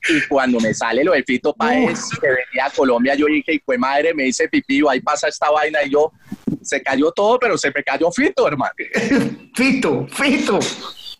[0.08, 3.60] Y cuando me sale lo de Fito Páez, que venía a Colombia, yo dije, y
[3.60, 6.12] fue madre, me dice pipí, ahí pasa esta vaina, y yo,
[6.62, 8.74] se cayó todo, pero se me cayó Fito, hermano.
[9.56, 10.60] Fito, Fito.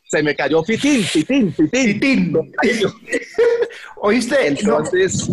[0.06, 2.38] Se me cayó Fitín, Fitín, Fitín.
[3.98, 4.50] ¿Oíste?
[4.50, 5.32] Entonces,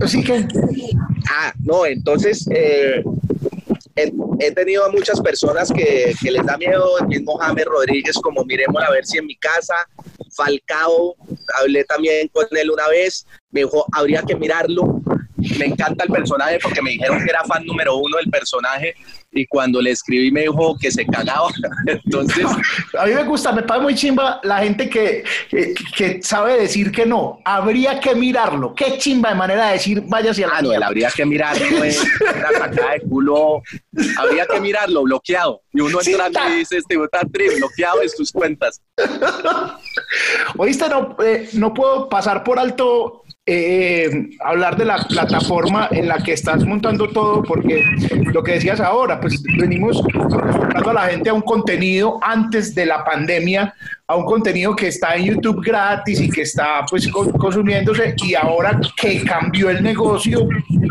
[0.00, 0.46] así que...
[1.28, 2.46] Ah, no, entonces...
[2.54, 3.02] Eh,
[4.46, 8.44] he, tenido a muchas personas que, que, les da miedo, el mismo James Rodríguez, como
[8.44, 9.74] miremos a ver si en mi casa,
[10.34, 11.16] Falcao,
[11.60, 15.02] hablé también con él una vez, me dijo, habría que mirarlo,
[15.58, 18.94] me encanta el personaje porque me dijeron que era fan número uno del personaje
[19.32, 21.48] y cuando le escribí me dijo que se cagaba.
[21.86, 22.46] Entonces,
[22.98, 25.24] a mí me gusta, me parece muy chimba la gente que,
[25.96, 27.40] que, sabe decir que no.
[27.44, 28.74] Habría que mirarlo.
[28.74, 30.58] Qué chimba de manera de decir vaya hacia la.
[30.58, 33.62] Ah, no, habría que mirarlo es una sacada de culo.
[34.18, 35.62] Habría que mirarlo bloqueado.
[35.72, 38.82] Y uno entrando y dice, este está bloqueado de tus cuentas.
[40.58, 46.22] Oíste, no, eh, no puedo pasar por alto eh, hablar de la plataforma en la
[46.22, 47.84] que estás montando todo, porque
[48.32, 52.86] lo que decías ahora, pues venimos acostumbrando a la gente a un contenido antes de
[52.86, 53.74] la pandemia
[54.12, 58.78] a un contenido que está en YouTube gratis y que está pues consumiéndose y ahora
[58.94, 60.46] que cambió el negocio,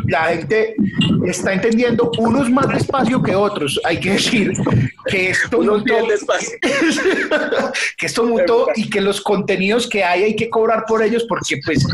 [0.07, 0.75] la gente
[1.27, 3.79] está entendiendo unos más despacio que otros.
[3.83, 4.53] Hay que decir
[5.05, 5.93] que esto mutó,
[7.97, 11.59] que esto mutó y que los contenidos que hay hay que cobrar por ellos porque
[11.63, 11.85] pues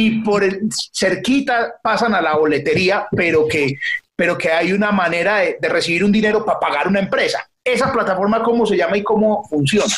[0.00, 3.76] ni por el cerquita pasan a la boletería, pero que
[4.16, 7.48] pero que hay una manera de, recibir un dinero para pagar una empresa.
[7.64, 9.94] ¿Esa plataforma cómo se llama y cómo funciona?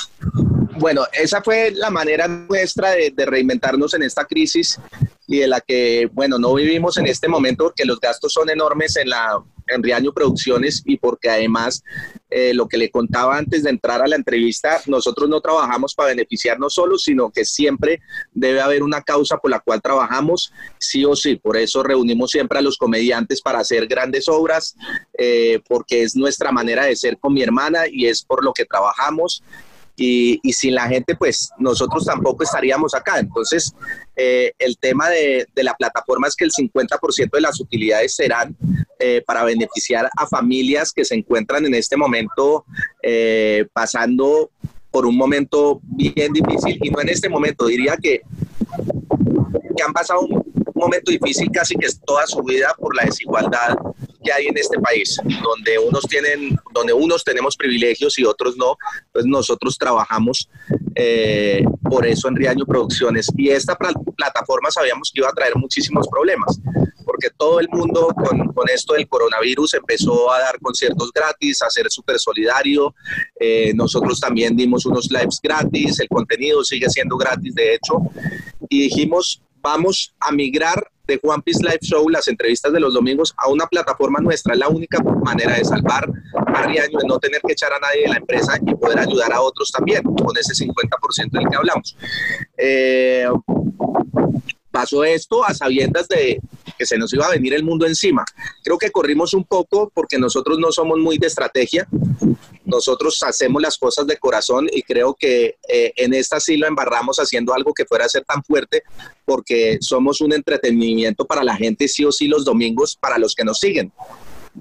[0.78, 4.78] Bueno, esa fue la manera nuestra de, reinventarnos en esta crisis
[5.26, 8.96] y de la que, bueno, no vivimos en este momento porque los gastos son enormes
[8.96, 11.82] en la en Riaño Producciones y porque además
[12.34, 16.10] eh, lo que le contaba antes de entrar a la entrevista, nosotros no trabajamos para
[16.10, 18.00] beneficiarnos solos, sino que siempre
[18.32, 21.36] debe haber una causa por la cual trabajamos, sí o sí.
[21.36, 24.74] Por eso reunimos siempre a los comediantes para hacer grandes obras,
[25.18, 28.64] eh, porque es nuestra manera de ser con mi hermana y es por lo que
[28.64, 29.42] trabajamos
[30.04, 33.20] y, sin la gente, pues nosotros tampoco estaríamos acá.
[33.20, 33.72] Entonces,
[34.16, 38.56] eh, el tema de, la plataforma es que el 50% de las utilidades serán
[38.98, 42.64] eh, para beneficiar a familias que se encuentran en este momento
[43.02, 44.50] eh, pasando
[44.90, 48.22] por un momento bien difícil y no en este momento, diría que,
[49.76, 50.42] que han pasado un
[50.74, 53.76] momento difícil casi que es toda su vida por la desigualdad
[54.22, 58.76] que hay en este país, donde unos tienen, donde unos tenemos privilegios y otros no,
[59.12, 60.48] pues nosotros trabajamos
[60.94, 63.28] eh, por eso en Riaño Producciones.
[63.36, 66.60] Y esta plataforma sabíamos que iba a traer muchísimos problemas,
[67.04, 71.70] porque todo el mundo con, con esto del coronavirus empezó a dar conciertos gratis, a
[71.70, 72.94] ser súper solidario.
[73.38, 77.98] Eh, nosotros también dimos unos lives gratis, el contenido sigue siendo gratis, de hecho,
[78.68, 83.34] y dijimos, vamos a migrar de Juan Piece Live Show, las entrevistas de los domingos,
[83.36, 84.54] a una plataforma nuestra.
[84.54, 86.10] Es la única manera de salvar
[86.46, 89.32] a Riaño, de no tener que echar a nadie de la empresa y poder ayudar
[89.32, 91.96] a otros también, con ese 50% del que hablamos.
[92.56, 93.28] Eh,
[94.70, 96.40] pasó esto a sabiendas de
[96.82, 98.24] que se nos iba a venir el mundo encima.
[98.64, 101.86] Creo que corrimos un poco porque nosotros no somos muy de estrategia,
[102.64, 107.18] nosotros hacemos las cosas de corazón y creo que eh, en esta sí lo embarramos
[107.18, 108.82] haciendo algo que fuera a ser tan fuerte
[109.24, 113.44] porque somos un entretenimiento para la gente sí o sí los domingos para los que
[113.44, 113.92] nos siguen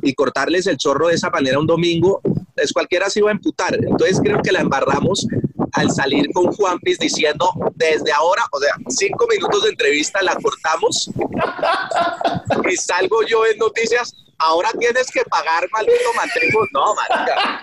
[0.04, 2.22] y cortarles el chorro de esa manera un domingo,
[2.56, 3.76] es cualquiera se iba a emputar.
[3.76, 5.28] Entonces creo que la embarramos
[5.74, 10.36] al salir con Juan Piz diciendo desde ahora, o sea, cinco minutos de entrevista la
[10.36, 11.10] cortamos
[12.70, 14.14] y salgo yo en noticias.
[14.38, 16.66] Ahora tienes que pagar, maldito mantengo.
[16.74, 17.62] No, marica.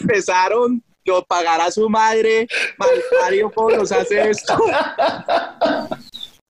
[0.00, 2.46] empezaron, yo pagar a su madre,
[3.20, 4.56] Mario, ¿cómo nos hace esto?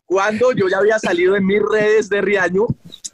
[0.06, 2.66] Cuando yo ya había salido en mis redes de Riaño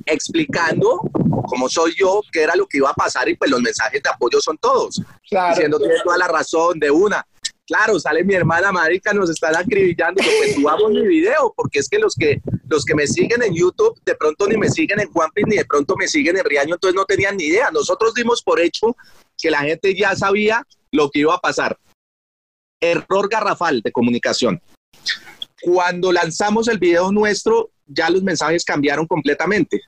[0.06, 1.00] explicando
[1.46, 4.10] cómo soy yo, qué era lo que iba a pasar y pues los mensajes de
[4.10, 5.00] apoyo son todos.
[5.30, 7.26] Diciendo que toda la razón de una.
[7.66, 11.98] Claro, sale mi hermana marica, nos están acribillando, pues subamos mi video, porque es que
[11.98, 15.44] los que los que me siguen en YouTube de pronto ni me siguen en Juanpin
[15.46, 17.70] ni de pronto me siguen en Riaño, entonces no tenían ni idea.
[17.70, 18.96] Nosotros dimos por hecho
[19.36, 21.76] que la gente ya sabía lo que iba a pasar.
[22.80, 24.60] Error garrafal de comunicación.
[25.60, 29.82] Cuando lanzamos el video nuestro, ya los mensajes cambiaron completamente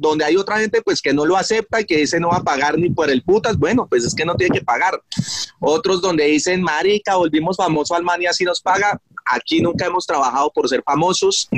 [0.00, 2.42] donde hay otra gente pues que no lo acepta y que dice no va a
[2.42, 5.00] pagar ni por el putas, bueno, pues es que no tiene que pagar.
[5.58, 8.98] Otros donde dicen, marica, volvimos famosos al man y así nos paga.
[9.26, 11.48] Aquí nunca hemos trabajado por ser famosos.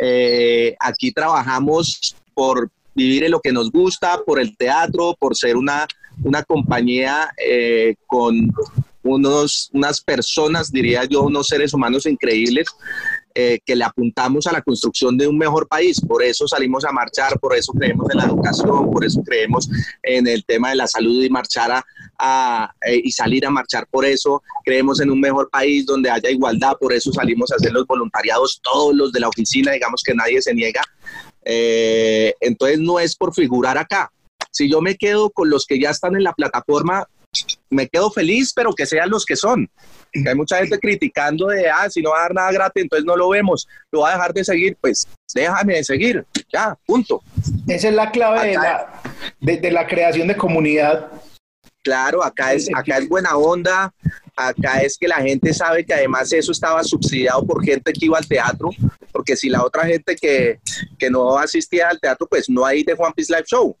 [0.00, 5.56] Eh, aquí trabajamos por vivir en lo que nos gusta, por el teatro, por ser
[5.56, 5.86] una,
[6.22, 8.50] una compañía eh, con
[9.04, 12.66] unos, unas personas, diría yo, unos seres humanos increíbles
[13.36, 16.00] eh, que le apuntamos a la construcción de un mejor país.
[16.00, 19.68] Por eso salimos a marchar, por eso creemos en la educación, por eso creemos
[20.02, 21.82] en el tema de la salud y marchar
[22.18, 24.42] a, eh, y salir a marchar por eso.
[24.64, 28.60] Creemos en un mejor país donde haya igualdad, por eso salimos a hacer los voluntariados,
[28.62, 30.82] todos los de la oficina, digamos que nadie se niega.
[31.44, 34.10] Eh, entonces no es por figurar acá.
[34.52, 37.08] Si yo me quedo con los que ya están en la plataforma,
[37.70, 39.68] me quedo feliz, pero que sean los que son.
[40.14, 43.16] Hay mucha gente criticando de, ah, si no va a dar nada gratis, entonces no
[43.16, 47.20] lo vemos, lo va a dejar de seguir, pues déjame de seguir, ya, punto.
[47.66, 49.02] Esa es la clave de la,
[49.40, 51.10] de, la, creación de comunidad.
[51.82, 53.92] Claro, acá es, acá es buena onda,
[54.36, 58.16] acá es que la gente sabe que además eso estaba subsidiado por gente que iba
[58.16, 58.70] al teatro,
[59.10, 60.60] porque si la otra gente que,
[60.96, 63.76] que no asistía al teatro, pues no hay de One Piece Live Show.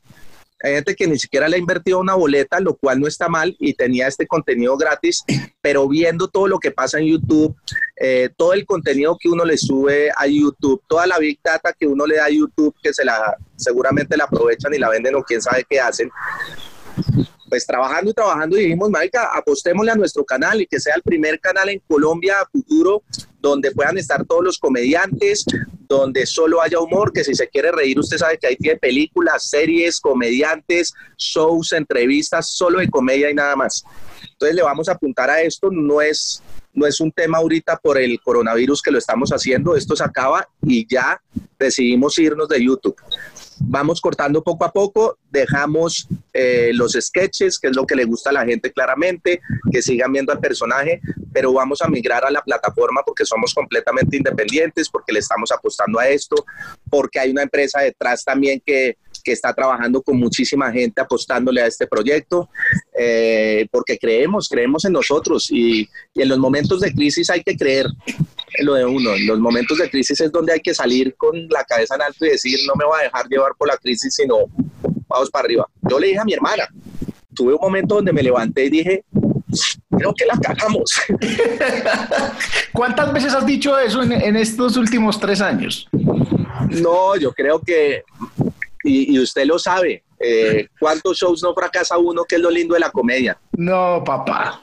[0.64, 3.54] Hay gente que ni siquiera le ha invertido una boleta, lo cual no está mal
[3.58, 5.22] y tenía este contenido gratis,
[5.60, 7.54] pero viendo todo lo que pasa en YouTube,
[7.96, 11.86] eh, todo el contenido que uno le sube a YouTube, toda la big data que
[11.86, 15.22] uno le da a YouTube, que se la seguramente la aprovechan y la venden o
[15.22, 16.10] quién sabe qué hacen,
[17.50, 21.40] pues trabajando y trabajando dijimos, marica, apostémosle a nuestro canal y que sea el primer
[21.40, 23.02] canal en Colombia a futuro
[23.50, 25.44] donde puedan estar todos los comediantes,
[25.86, 29.50] donde solo haya humor, que si se quiere reír, usted sabe que ahí tiene películas,
[29.50, 33.84] series, comediantes, shows, entrevistas, solo de comedia y nada más.
[34.32, 36.42] Entonces le vamos a apuntar a esto, no es,
[36.74, 40.48] no es un tema ahorita por el coronavirus que lo estamos haciendo, esto se acaba
[40.62, 41.20] y ya
[41.58, 42.96] decidimos irnos de YouTube.
[43.60, 48.30] Vamos cortando poco a poco, dejamos eh, los sketches, que es lo que le gusta
[48.30, 51.00] a la gente claramente, que sigan viendo al personaje,
[51.32, 56.00] pero vamos a migrar a la plataforma porque somos completamente independientes, porque le estamos apostando
[56.00, 56.44] a esto,
[56.90, 61.66] porque hay una empresa detrás también que, que está trabajando con muchísima gente apostándole a
[61.66, 62.48] este proyecto,
[62.96, 67.56] eh, porque creemos, creemos en nosotros y, y en los momentos de crisis hay que
[67.56, 67.86] creer
[68.60, 69.14] lo de uno.
[69.14, 72.24] En los momentos de crisis es donde hay que salir con la cabeza en alto
[72.26, 74.36] y decir, no me voy a dejar llevar por la crisis, sino
[75.08, 75.66] vamos para arriba.
[75.88, 76.68] Yo le dije a mi hermana,
[77.34, 79.04] tuve un momento donde me levanté y dije,
[79.90, 81.00] creo que la cagamos.
[82.72, 85.88] ¿Cuántas veces has dicho eso en, en estos últimos tres años?
[86.70, 88.04] No, yo creo que,
[88.84, 92.24] y, y usted lo sabe, eh, ¿Cuántos shows no fracasa uno?
[92.24, 93.38] Que es lo lindo de la comedia.
[93.52, 94.60] No, papá.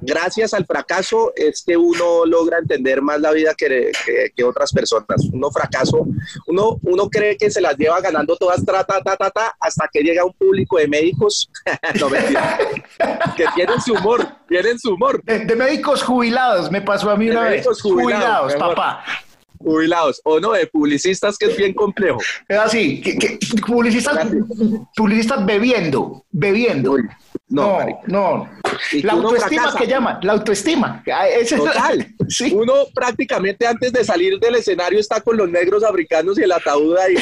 [0.00, 3.92] gracias al fracaso es que uno logra entender más la vida que,
[4.36, 5.24] que, otras personas.
[5.32, 6.06] Uno fracaso,
[6.46, 10.00] uno, uno cree que se las lleva ganando todas, ta, ta, ta, ta, hasta que
[10.00, 11.48] llega un público de médicos
[13.36, 15.22] que tienen su humor, tienen su humor.
[15.24, 17.66] De, médicos jubilados, me pasó a mí una vez.
[17.80, 19.04] jubilados papá
[19.62, 22.18] jubilados o no, de publicistas, que es bien complejo.
[22.48, 24.28] Es así, que, publicistas,
[24.96, 26.96] publicistas bebiendo, bebiendo.
[27.48, 28.48] no, no.
[29.02, 31.02] La autoestima que llaman, la autoestima.
[31.12, 32.14] Ah, Total.
[32.52, 36.96] Uno prácticamente antes de salir del escenario está con los negros africanos y el ataúd
[36.96, 37.14] ahí.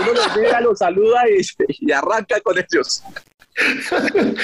[0.00, 1.22] Uno los mira, los saluda
[1.68, 3.02] y arranca con ellos.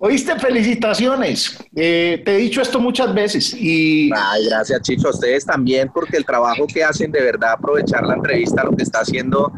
[0.00, 1.58] Oíste, felicitaciones.
[1.74, 4.10] Eh, te he dicho esto muchas veces y...
[4.14, 5.10] Ay, gracias, Chicho.
[5.10, 9.00] Ustedes también, porque el trabajo que hacen, de verdad, aprovechar la entrevista, lo que está
[9.00, 9.52] haciendo,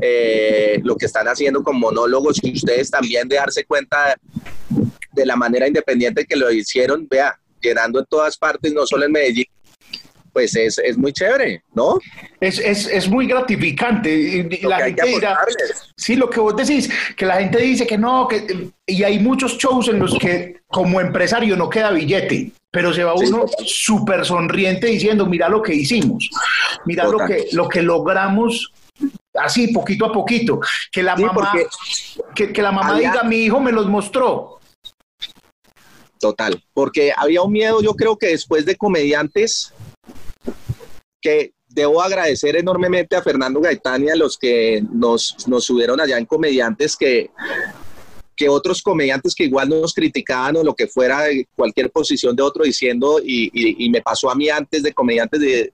[0.00, 4.16] eh, lo que están haciendo con monólogos y ustedes también de darse cuenta
[5.12, 9.12] de la manera independiente que lo hicieron, vea, llenando en todas partes, no solo en
[9.12, 9.46] Medellín,
[10.36, 11.98] pues es, es muy chévere, ¿no?
[12.38, 14.14] Es, es, es muy gratificante.
[14.14, 15.38] Y, la gente dirá,
[15.96, 19.56] sí, lo que vos decís, que la gente dice que no, que, y hay muchos
[19.56, 24.88] shows en los que como empresario no queda billete, pero se va uno súper sonriente
[24.88, 26.28] diciendo, mira lo que hicimos,
[26.84, 28.74] mira lo que, lo que logramos
[29.40, 30.60] así poquito a poquito,
[30.92, 31.54] que la mamá,
[32.34, 34.60] que, que, la mamá diga, mi hijo me los mostró.
[36.20, 39.72] Total, porque había un miedo, yo creo que después de comediantes,
[41.20, 46.16] que debo agradecer enormemente a Fernando Gaitán y a los que nos, nos subieron allá
[46.18, 47.30] en comediantes que,
[48.36, 51.24] que otros comediantes que igual nos criticaban o lo que fuera,
[51.56, 55.72] cualquier posición de otro diciendo, y, y, me pasó a mí antes de comediantes de,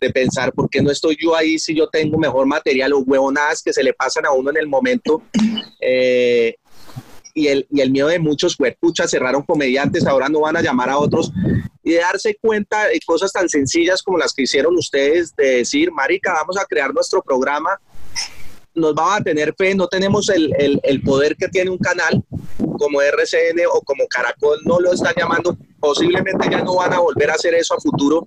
[0.00, 3.62] de, pensar, ¿por qué no estoy yo ahí si yo tengo mejor material o huevonadas
[3.62, 5.22] que se le pasan a uno en el momento?
[5.80, 6.56] Eh,
[7.38, 11.32] y el, miedo de muchos, pucha, cerraron comediantes, ahora no van a llamar a otros
[11.82, 16.32] y darse cuenta de cosas tan sencillas como las que hicieron ustedes, de decir, Marica,
[16.34, 17.78] vamos a crear nuestro programa
[18.74, 22.22] nos va a tener fe, no tenemos el, el, poder que tiene un canal
[22.78, 27.30] como RCN o como Caracol, no lo están llamando, posiblemente ya no van a volver
[27.30, 28.24] a hacer eso a futuro.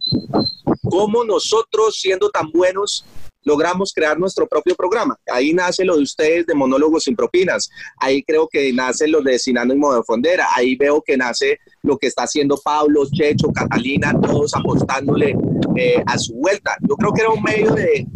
[0.90, 3.06] ¿Cómo nosotros, siendo tan buenos,
[3.44, 5.18] logramos crear nuestro propio programa.
[5.32, 7.70] Ahí nace lo de ustedes de Monólogos sin Propinas.
[7.98, 10.48] Ahí creo que nace lo de Sinano y de Fondera.
[10.56, 15.36] Ahí veo que nace lo que está haciendo Pablo, Checho, Catalina, todos apostándole
[15.76, 16.76] eh, a su vuelta.
[16.88, 18.08] Yo creo que era un medio de,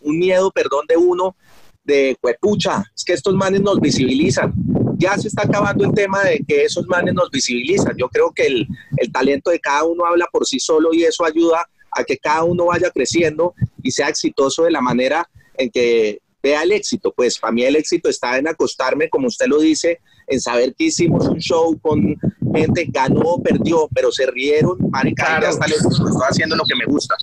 [0.00, 1.36] un miedo, perdón, de uno,
[1.84, 4.52] de pucha, es que estos manes nos visibilizan.
[4.98, 7.94] Ya se está acabando el tema de que esos manes nos visibilizan.
[7.96, 11.24] Yo creo que el, el talento de cada uno habla por sí solo y eso
[11.24, 16.20] ayuda a que cada uno vaya creciendo y sea exitoso de la manera en que
[16.42, 17.12] vea el éxito.
[17.14, 20.84] Pues para mí el éxito está en acostarme, como usted lo dice, en saber que
[20.84, 22.16] hicimos un show con
[22.54, 27.14] gente, ganó, perdió, pero se rieron, marica, ya está, estoy haciendo lo que me gusta.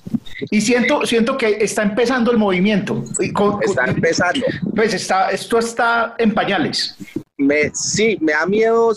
[0.52, 3.04] Y siento, siento que está empezando el movimiento.
[3.20, 4.46] está empezando.
[4.76, 6.96] Pues está, esto está en pañales.
[7.38, 8.94] Me, sí, me da miedo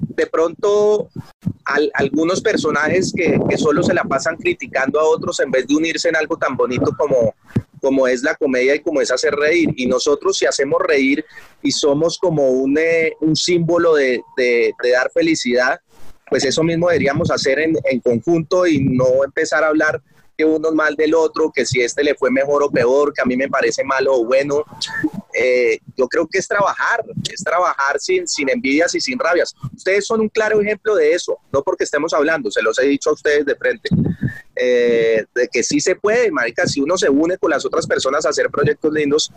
[0.00, 1.08] de pronto
[1.94, 6.16] algunos personajes que, solo se la pasan criticando a otros en vez de unirse en
[6.16, 7.34] algo tan bonito como,
[7.80, 9.70] como es la comedia y como es hacer reír.
[9.76, 11.24] Y nosotros si hacemos reír
[11.62, 15.80] y somos como un, eh, un símbolo de, de, de, dar felicidad,
[16.28, 20.00] pues eso mismo deberíamos hacer en, en conjunto y no empezar a hablar
[20.36, 23.22] que uno es mal del otro, que si este le fue mejor o peor, que
[23.22, 24.64] a mí me parece malo o bueno.
[25.38, 29.54] Eh, yo creo que es trabajar, es trabajar sin, sin envidias y sin rabias.
[29.74, 33.10] Ustedes son un claro ejemplo de eso, no porque estemos hablando, se los he dicho
[33.10, 33.90] a ustedes de frente,
[34.58, 38.24] eh, de que sí se puede, marica, si uno se une con las otras personas
[38.24, 39.30] a hacer proyectos lindos,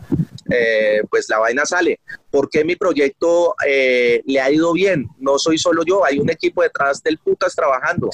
[0.50, 2.00] eh, pues la vaina sale.
[2.30, 5.08] ¿Por qué mi proyecto le ha ido bien?
[5.18, 8.08] No soy solo yo, hay un equipo detrás del putas trabajando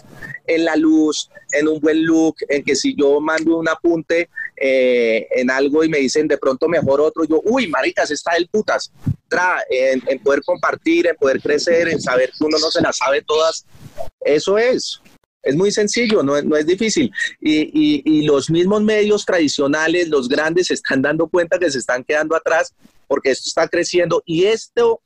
[0.46, 5.50] en la luz, en un buen look, en que si yo mando un apunte en
[5.50, 8.90] algo y me dicen de pronto mejor otro, yo, uy, maricas, está el putas.
[9.28, 13.22] Tra, en, poder compartir, en poder crecer, en saber que uno no se las sabe
[13.22, 13.64] todas.
[14.20, 15.00] Eso es.
[15.46, 17.10] Es muy sencillo, no, no es difícil.
[17.40, 22.02] Y, y, los mismos medios tradicionales, los grandes, se están dando cuenta que se están
[22.02, 22.74] quedando atrás
[23.06, 25.00] porque esto está creciendo y esto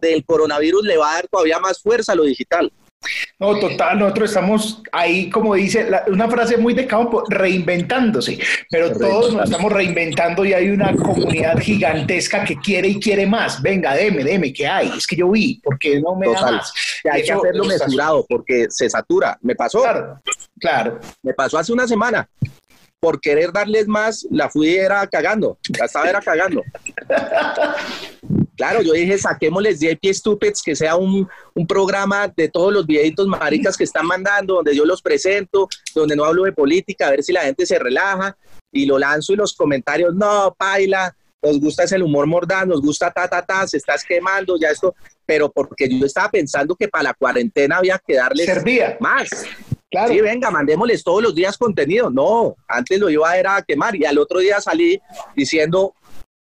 [0.00, 2.72] del coronavirus le va a dar todavía más fuerza a lo digital.
[3.38, 8.38] No, total, nosotros estamos ahí, como dice, una frase muy de campo, reinventándose,
[8.70, 13.60] pero todos nos estamos reinventando y hay una comunidad gigantesca que quiere y quiere más.
[13.60, 14.92] Venga, deme, deme, ¿qué hay?
[14.96, 16.72] Es que yo vi, porque no me da más.
[17.10, 19.38] hay que hacerlo mesurado porque se satura.
[19.42, 19.82] Me pasó.
[19.82, 20.20] Claro,
[20.58, 21.00] claro.
[21.22, 22.28] Me pasó hace una semana
[23.04, 26.62] por querer darles más, la fui era cagando, la estaba era cagando.
[28.56, 33.26] Claro, yo dije, saquémosles JP Stupids, que sea un, un, programa de todos los videitos
[33.26, 37.24] maricas que están mandando, donde yo los presento, donde no hablo de política, a ver
[37.24, 38.36] si la gente se relaja,
[38.70, 43.10] y lo lanzo y los comentarios, no, paila, nos gusta ese humor mordaz, nos gusta
[43.10, 44.94] ta, ta, ta, se estás quemando, ya esto,
[45.26, 48.48] pero porque yo estaba pensando que para la cuarentena había que darles
[49.00, 49.28] más.
[49.90, 50.12] Claro.
[50.12, 52.10] Sí, venga, mandémosles todos los días contenido.
[52.10, 55.00] No, antes lo iba a, era a quemar y al otro día salí
[55.36, 55.94] diciendo,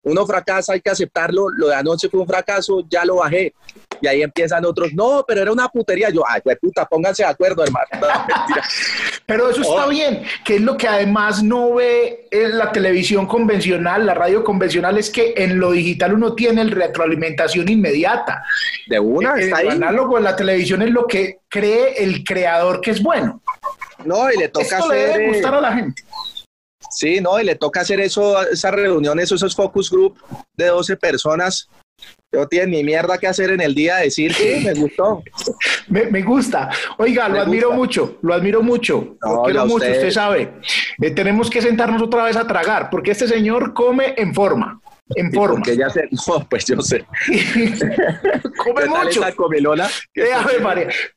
[0.09, 3.53] uno fracasa, hay que aceptarlo, lo de anoche fue un fracaso, ya lo bajé.
[4.01, 6.09] Y ahí empiezan otros, no, pero era una putería.
[6.09, 7.87] Yo, ay, puta, pónganse de acuerdo, hermano.
[9.25, 9.89] pero eso está oh.
[9.89, 14.97] bien, que es lo que además no ve en la televisión convencional, la radio convencional,
[14.97, 18.43] es que en lo digital uno tiene el retroalimentación inmediata.
[18.87, 22.79] De una, el, está el análogo en la televisión es lo que cree el creador
[22.79, 23.41] que es bueno.
[24.05, 26.03] No, y le toca Esto le debe gustar a la gente.
[26.89, 30.17] Sí, no, y le toca hacer eso, esas reuniones, esos focus group
[30.55, 31.69] de 12 personas.
[32.31, 35.23] Yo tiene ni mierda que hacer en el día decir que me gustó.
[35.87, 36.69] me, gusta.
[36.97, 39.17] Oiga, lo admiro mucho, lo admiro mucho.
[39.21, 40.53] lo quiero mucho, usted, sabe.
[41.01, 44.79] Eh, tenemos que sentarnos otra vez a tragar, porque este señor come en forma.
[45.15, 45.55] En forma.
[45.55, 47.03] Porque ya sé, no, pues yo sé.
[48.63, 49.21] come mucho.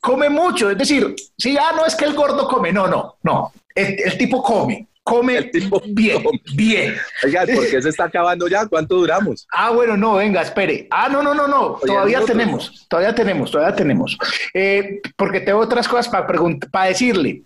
[0.00, 0.70] come mucho.
[0.70, 3.52] Es decir, si ya no es que el gordo come, no, no, no.
[3.74, 6.22] el tipo come come el tipo bien,
[6.54, 6.94] bien.
[7.24, 8.66] Oiga, ¿por qué se está acabando ya?
[8.66, 9.46] ¿Cuánto duramos?
[9.52, 10.86] Ah, bueno, no, venga, espere.
[10.90, 14.16] Ah, no, no, no, no, todavía tenemos, todavía tenemos, todavía tenemos.
[14.54, 16.26] Eh, porque tengo otras cosas para
[16.70, 17.42] para decirle.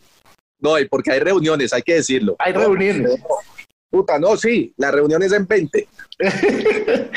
[0.59, 2.36] No, y porque hay reuniones, hay que decirlo.
[2.38, 3.20] Hay reuniones.
[3.90, 5.88] Puta, no, sí, las reuniones en 20.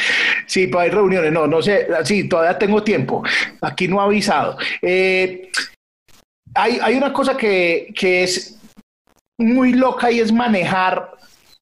[0.46, 3.24] sí, pues hay reuniones, no, no sé, sí, todavía tengo tiempo.
[3.62, 4.58] Aquí no ha avisado.
[4.82, 5.50] Eh,
[6.54, 8.59] hay, hay una cosa que, que es
[9.40, 11.12] muy loca y es manejar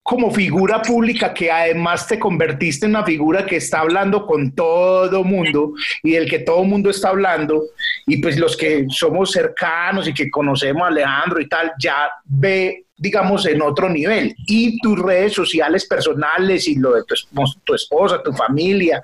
[0.08, 5.24] como figura pública que además te convertiste en una figura que está hablando con todo
[5.24, 7.64] mundo y del que todo mundo está hablando
[8.06, 12.87] y pues los que somos cercanos y que conocemos a Alejandro y tal ya ve
[12.98, 14.36] digamos, en otro nivel.
[14.48, 19.02] Y tus redes sociales personales y lo de tu, esposa, tu familia,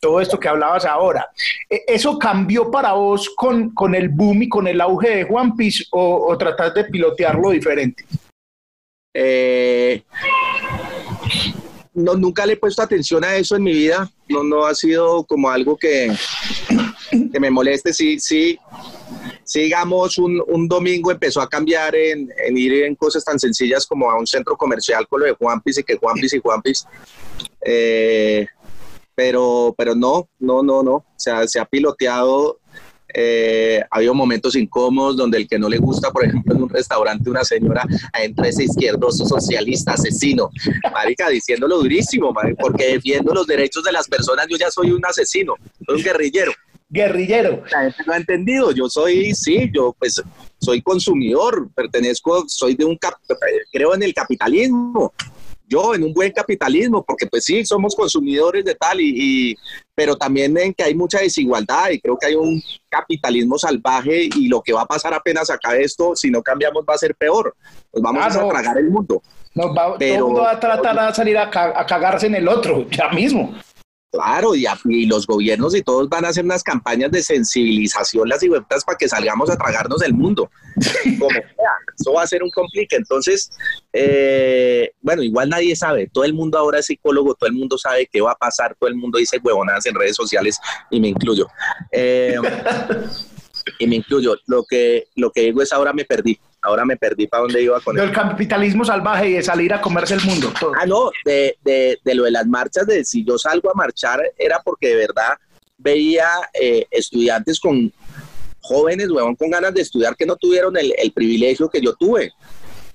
[0.00, 1.28] todo esto que hablabas ahora.
[1.68, 5.56] ¿e, ¿Eso cambió para vos con, con el boom y con el auge de Juan
[5.56, 8.04] Piz o, o tratás de pilotearlo diferente?
[9.14, 10.02] Eh,
[11.94, 14.10] no, nunca le he puesto atención a eso en mi vida.
[14.28, 16.10] No, no ha sido como algo que,
[17.10, 17.92] que me moleste.
[17.92, 18.58] Sí, sí,
[19.52, 24.18] sigamos un, un, domingo empezó a cambiar en, ir en cosas tan sencillas como a
[24.18, 26.86] un centro comercial con lo de Juanpis y que Juanpis y Juanpis.
[27.60, 28.46] Eh,
[29.14, 30.94] pero, pero no, no, no, no.
[30.94, 32.60] O sea, se ha piloteado.
[33.14, 36.70] Eh, ha habido momentos incómodos donde el que no le gusta, por ejemplo, en un
[36.70, 37.84] restaurante, una señora
[38.18, 40.48] entra ese izquierdoso socialista, asesino,
[40.90, 45.56] marica, diciéndolo durísimo, porque defiendo los derechos de las personas, yo ya soy un asesino,
[45.86, 46.52] soy un guerrillero
[46.92, 47.62] guerrillero.
[47.72, 48.70] La gente no ha entendido.
[48.70, 50.22] Yo soy, sí, yo pues
[50.58, 52.98] soy consumidor, pertenezco, soy de un,
[53.72, 55.12] creo en el capitalismo.
[55.66, 59.56] Yo en un buen capitalismo, porque pues sí, somos consumidores de tal, y,
[59.94, 64.48] pero también en que hay mucha desigualdad y creo que hay un capitalismo salvaje y
[64.48, 67.56] lo que va a pasar apenas acá esto, si no cambiamos, va a ser peor.
[67.90, 69.22] Nos vamos ah, a tragar el mundo.
[69.56, 72.48] va, pero, todo el mundo va a tratar de salir a, a cagarse en el
[72.48, 73.54] otro, ya mismo.
[74.12, 78.42] Claro, y, y, los gobiernos y todos van a hacer unas campañas de sensibilización las
[78.42, 80.50] libertades para que salgamos a tragarnos del mundo.
[81.18, 82.94] Como sea, eso va a ser un complique.
[82.96, 83.50] Entonces,
[83.90, 86.10] eh, bueno, igual nadie sabe.
[86.12, 88.90] Todo el mundo ahora es psicólogo, todo el mundo sabe qué va a pasar, todo
[88.90, 90.58] el mundo dice huevonadas en redes sociales
[90.90, 91.48] y me incluyo.
[91.90, 92.36] Eh,
[93.78, 94.36] y me incluyo.
[94.44, 97.80] Lo que, lo que digo es ahora me perdí ahora me perdí para dónde iba
[97.80, 100.52] con el capitalismo salvaje y de salir a comerse el mundo.
[100.78, 104.20] Ah, no, de, de, de, lo de las marchas, de si yo salgo a marchar
[104.38, 105.34] era porque de verdad
[105.76, 107.92] veía eh, estudiantes con
[108.60, 112.32] jóvenes, huevón, con ganas de estudiar que no tuvieron el, el privilegio que yo tuve.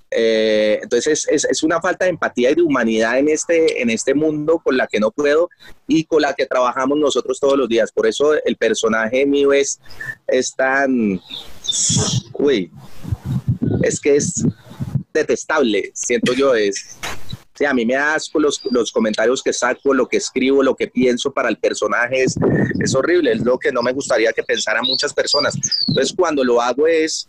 [0.09, 4.13] Eh, entonces es, es, una falta de empatía y de humanidad en este, en este
[4.13, 5.49] mundo con la que no puedo
[5.85, 7.91] y con la que trabajamos nosotros todos los días.
[7.91, 9.81] Por eso el personaje mío es,
[10.27, 11.19] es tan...
[12.33, 12.71] Uy,
[13.87, 14.43] es que es
[15.13, 16.97] detestable, siento yo, es...
[17.57, 20.75] Sí, a mí me da asco los, los, comentarios que saco, lo que escribo, lo
[20.75, 22.35] que pienso para el personaje, es,
[22.79, 25.57] es horrible, es lo que no me gustaría que pensaran muchas personas.
[25.87, 27.27] Entonces, cuando lo hago es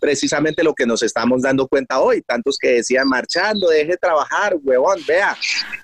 [0.00, 4.56] precisamente lo que nos estamos dando cuenta hoy, tantos que decían marchando, deje de trabajar,
[4.60, 5.36] huevón, vea,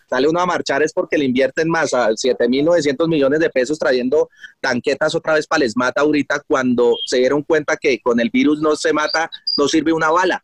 [0.08, 4.30] sale uno a marchar es porque le invierten más a 7.900 millones de pesos trayendo
[4.60, 8.60] tanquetas otra vez para les mata ahorita cuando se dieron cuenta que con el virus
[8.60, 10.42] no se mata, no sirve una bala.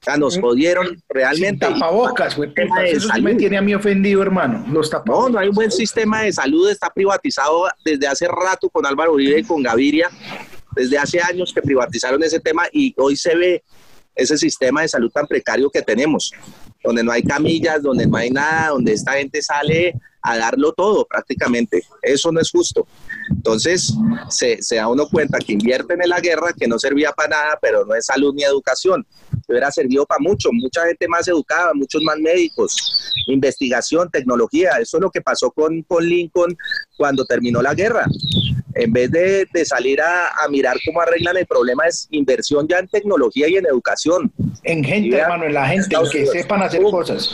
[0.00, 1.66] Sea, nos jodieron realmente.
[1.66, 2.52] tapabocas, güey.
[2.86, 4.64] Eso me tiene a mí ofendido, hermano.
[4.70, 8.86] Los No, no hay un buen sistema de salud, está privatizado desde hace rato con
[8.86, 10.08] Álvaro Uribe y con Gaviria
[10.78, 13.64] desde hace años que privatizaron ese tema y hoy se ve
[14.14, 16.32] ese sistema de salud tan precario que tenemos,
[16.82, 21.06] donde no hay camillas, donde no hay nada, donde esta gente sale a darlo todo
[21.06, 21.82] prácticamente.
[22.02, 22.86] Eso no es justo.
[23.30, 23.94] Entonces,
[24.28, 27.58] se, se, da uno cuenta que invierten en la guerra, que no servía para nada,
[27.60, 29.06] pero no es salud ni educación.
[29.46, 34.72] Hubiera servido para mucho, mucha gente más educada, muchos más médicos, investigación, tecnología.
[34.80, 36.56] Eso es lo que pasó con, con Lincoln
[36.96, 38.06] cuando terminó la guerra
[38.78, 43.48] en vez de, salir a, mirar cómo arreglan el problema, es inversión ya en tecnología
[43.48, 44.32] y en educación.
[44.62, 47.30] En gente, hermano, en la gente, que sepan hacer cosas.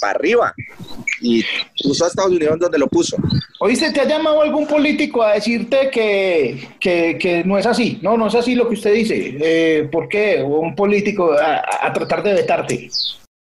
[0.00, 0.54] Para arriba.
[1.20, 1.44] Y
[1.82, 3.16] puso a Estados Unidos donde lo puso.
[3.60, 7.98] ¿Oíste, te ha llamado algún político a decirte que, que, no es así?
[8.02, 9.36] No, no es así lo que usted dice.
[9.40, 10.42] Eh, ¿Por qué?
[10.42, 12.90] ¿O un político a, tratar de vetarte?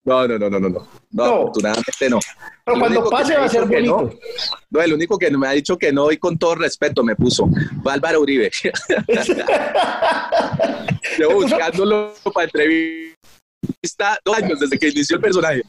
[0.05, 0.87] No, no, no, no, no.
[1.11, 2.19] No, afortunadamente no.
[2.65, 4.11] Pero cuando pase va a ser bonito.
[4.69, 7.49] No, el único que me ha dicho que no y con todo respeto me puso
[7.83, 8.51] fue Álvaro Uribe.
[11.17, 13.19] Llevo buscándolo para entrevista
[14.23, 15.63] dos años desde que inició el personaje.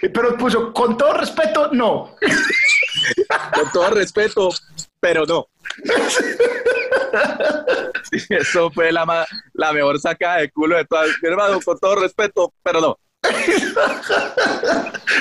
[0.00, 2.16] Pero puso, con todo respeto, no.
[3.54, 4.50] con todo respeto,
[5.04, 5.46] pero no.
[8.30, 11.10] eso fue la, la mejor sacada de culo de todas.
[11.20, 12.98] Mi hermano, con todo respeto, pero no.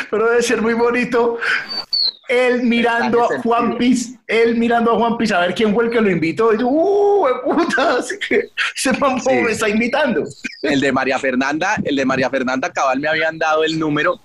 [0.10, 1.38] Pero debe ser muy bonito
[2.28, 5.90] él mirando a Juan Piz, él mirando a Juan Piz a ver quién fue el
[5.90, 6.54] que lo invitó.
[6.54, 7.98] Y yo, ¡uh, puta!
[8.00, 10.24] Así que ese mambo me está invitando.
[10.62, 14.20] El de María Fernanda, el de María Fernanda Cabal me habían dado el número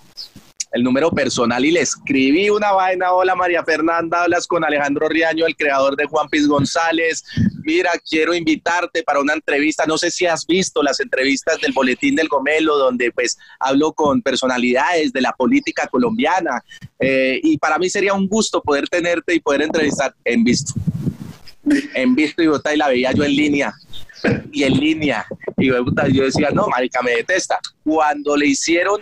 [0.72, 5.46] el número personal y le escribí una vaina, hola María Fernanda, hablas con Alejandro Riaño,
[5.46, 7.24] el creador de Juan Piz González,
[7.68, 9.84] mira, quiero invitarte para una entrevista.
[9.86, 14.22] No sé si has visto las entrevistas del Boletín del Gomelo, donde pues hablo con
[14.22, 16.62] personalidades de la política colombiana.
[16.98, 20.72] Eh, y para mí sería un gusto poder tenerte y poder entrevistar en visto.
[21.94, 23.74] En visto y y la veía yo en línea
[24.52, 25.26] y en línea.
[25.56, 27.58] Y yo decía, no, marica, me detesta.
[27.84, 29.00] Cuando le hicieron,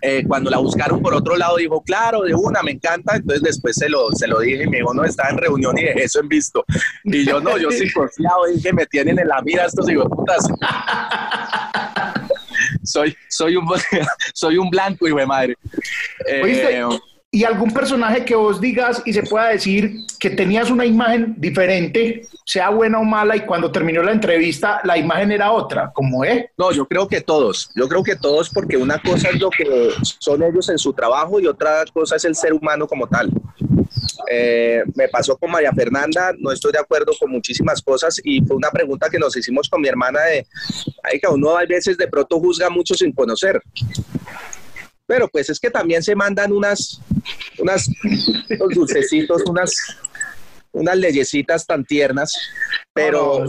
[0.00, 3.16] eh, cuando la buscaron por otro lado, dijo, claro, de una, me encanta.
[3.16, 5.84] Entonces después se lo, se lo dije y me dijo, no, estaba en reunión y
[6.00, 6.64] eso en visto.
[7.04, 10.48] Y yo, no, yo sí confiado, dije, me tienen en la mira estos putas
[12.82, 13.66] soy, soy, un,
[14.34, 15.56] soy un blanco, y de madre.
[16.26, 16.84] Eh,
[17.34, 22.28] ¿Y algún personaje que vos digas y se pueda decir que tenías una imagen diferente,
[22.44, 26.44] sea buena o mala, y cuando terminó la entrevista la imagen era otra, como es?
[26.58, 29.92] No, yo creo que todos, yo creo que todos porque una cosa es lo que
[30.18, 33.32] son ellos en su trabajo y otra cosa es el ser humano como tal.
[34.30, 38.56] Eh, me pasó con María Fernanda, no estoy de acuerdo con muchísimas cosas y fue
[38.56, 40.46] una pregunta que nos hicimos con mi hermana de,
[41.02, 43.62] ay, que uno a veces de pronto juzga mucho sin conocer.
[45.12, 46.98] Pero pues es que también se mandan unas,
[47.58, 47.86] unas,
[48.48, 49.70] unos dulcecitos, unas,
[50.72, 52.36] unas leyesitas tan tiernas,
[52.92, 53.44] pero,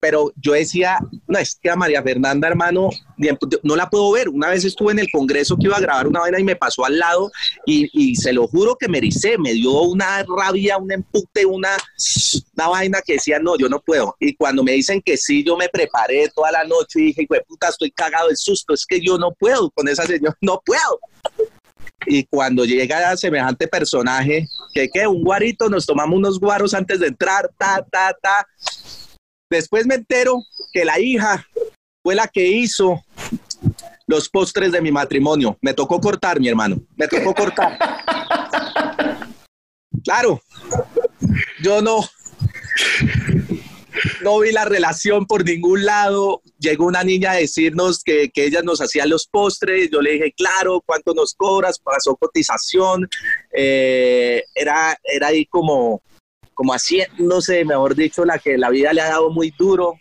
[0.00, 2.90] pero yo decía, no, es que a María Fernanda, hermano,
[3.62, 4.28] no la puedo ver.
[4.28, 6.84] Una vez estuve en el Congreso que iba a grabar una vaina y me pasó
[6.84, 7.30] al lado
[7.66, 11.70] y, y se lo juro que me ericé, me dio una rabia, un empute, una,
[12.56, 14.16] una vaina que decía, no, yo no puedo.
[14.20, 17.68] Y cuando me dicen que sí, yo me preparé toda la noche y dije, puta,
[17.68, 21.00] estoy cagado del susto, es que yo no puedo con esa señora, no puedo.
[22.06, 27.00] Y cuando llega a semejante personaje, que que un guarito, nos tomamos unos guaros antes
[27.00, 28.46] de entrar, ta, ta, ta.
[29.50, 30.42] Después me entero
[30.72, 31.46] que la hija
[32.02, 33.02] fue la que hizo
[34.06, 35.56] los postres de mi matrimonio.
[35.62, 36.76] Me tocó cortar, mi hermano.
[36.96, 37.78] Me tocó cortar.
[40.02, 40.42] Claro,
[41.62, 42.00] yo no,
[44.24, 46.42] no vi la relación por ningún lado.
[46.58, 49.90] Llegó una niña a decirnos que, que ella nos hacía los postres.
[49.90, 51.78] Yo le dije, claro, ¿cuánto nos cobras?
[51.78, 53.08] Pasó cotización.
[53.52, 56.02] Eh, era, era ahí como,
[56.54, 59.94] como haciéndose, mejor dicho, la que la vida le ha dado muy duro.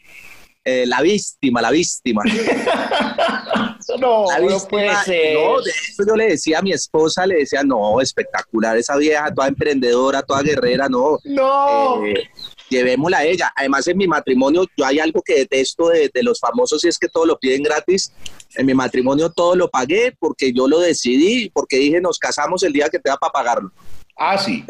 [0.66, 2.24] Eh, la víctima, la víctima.
[4.00, 5.34] no, no puede ser.
[5.34, 9.34] No, de eso yo le decía a mi esposa, le decía, no, espectacular esa vieja,
[9.34, 11.18] toda emprendedora, toda guerrera, no.
[11.26, 12.06] No.
[12.06, 12.30] Eh,
[12.74, 13.54] llevémosla a ella.
[13.56, 17.08] Además, en mi matrimonio, yo hay algo que detesto de, los famosos y es que
[17.08, 18.12] todo lo piden gratis.
[18.56, 22.74] En mi matrimonio todo lo pagué porque yo lo decidí, porque dije, nos casamos el
[22.74, 23.72] día que te da para pagarlo.
[24.16, 24.66] Ah, sí.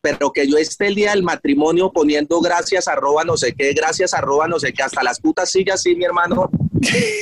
[0.00, 4.12] Pero, que yo esté el día del matrimonio poniendo gracias, arroba, no sé qué, gracias,
[4.12, 6.50] arroba, no sé qué, hasta las putas sillas, sí, mi hermano.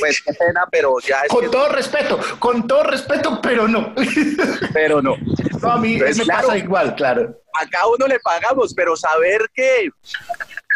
[0.00, 1.28] Pues qué pena, pero ya es.
[1.28, 3.94] Con todo respeto, con todo respeto, pero no.
[4.74, 5.16] Pero no.
[5.62, 7.40] No, a mí me pasa igual, claro.
[7.54, 9.88] A cada uno le pagamos, pero saber que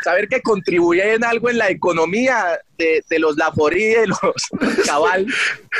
[0.02, 4.18] saber que contribuye en algo en la economía de, de los Laforí y de los
[4.86, 5.26] Cabal.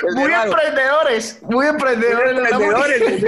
[0.00, 2.34] Pues, muy emprendedores, muy emprendedores.
[2.34, 3.22] Muy emprendedores.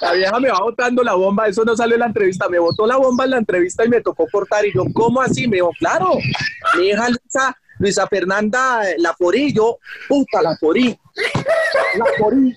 [0.00, 2.86] la vieja me va botando la bomba, eso no salió en la entrevista, me botó
[2.86, 4.64] la bomba en la entrevista y me tocó cortar.
[4.66, 5.46] Y yo, ¿cómo así?
[5.46, 6.12] Me dijo, claro,
[6.76, 9.78] mi hija Luisa, Luisa Fernanda Laforí, yo,
[10.08, 10.98] puta, Laforí,
[11.96, 12.54] Laforí.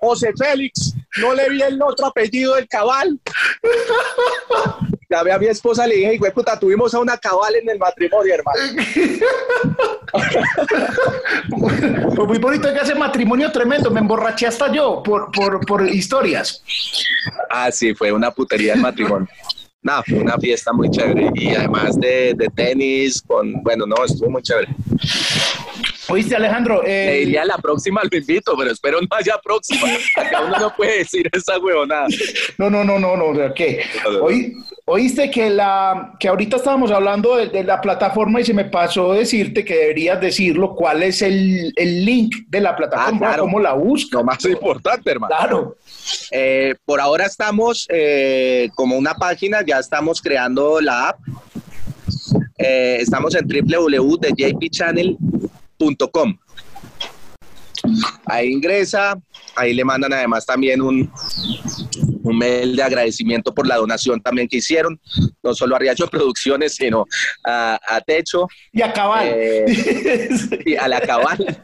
[0.00, 3.20] José Félix, no le vi el otro apellido del cabal.
[5.24, 8.34] Ve a mi esposa, le dije, güey, puta, tuvimos a una cabal en el matrimonio,
[8.34, 8.60] hermano.
[11.58, 16.62] pues muy bonito que hace matrimonio tremendo, me emborraché hasta yo por, por, por historias.
[17.50, 19.28] Ah, sí, fue una putería el matrimonio.
[19.82, 24.30] Nada, fue una fiesta muy chévere y además de, de tenis, con, bueno, no, estuvo
[24.30, 24.68] muy chévere.
[26.10, 26.82] Oíste, Alejandro.
[26.84, 27.06] Eh...
[27.06, 29.88] Le diría la próxima lo invito, pero espero no haya próxima.
[30.16, 32.06] Acá uno no puede decir esa huevonada.
[32.58, 33.54] No, no, no, no, no.
[33.54, 33.82] ¿Qué?
[34.86, 39.64] oíste que, la, que ahorita estábamos hablando de, la plataforma y se me pasó decirte
[39.64, 40.74] que deberías decirlo.
[40.74, 43.34] ¿Cuál es el, el link de la plataforma?
[43.34, 44.12] Ah, ¿Cómo la buscas?
[44.12, 45.34] Lo más importante, hermano.
[45.36, 45.76] Claro.
[46.32, 51.20] Eh, por ahora estamos eh, como una página, ya estamos creando la app.
[52.58, 53.46] Eh, estamos en
[55.80, 56.38] www.jpchannel.com.
[58.26, 59.18] Ahí ingresa,
[59.56, 61.10] ahí le mandan además también un,
[62.22, 65.00] un mail de agradecimiento por la donación también que hicieron,
[65.42, 67.06] no solo a Riacho Producciones, sino
[67.42, 68.46] a, Techo.
[68.72, 69.34] Y a Cabal.
[70.66, 71.58] y a la Cabal,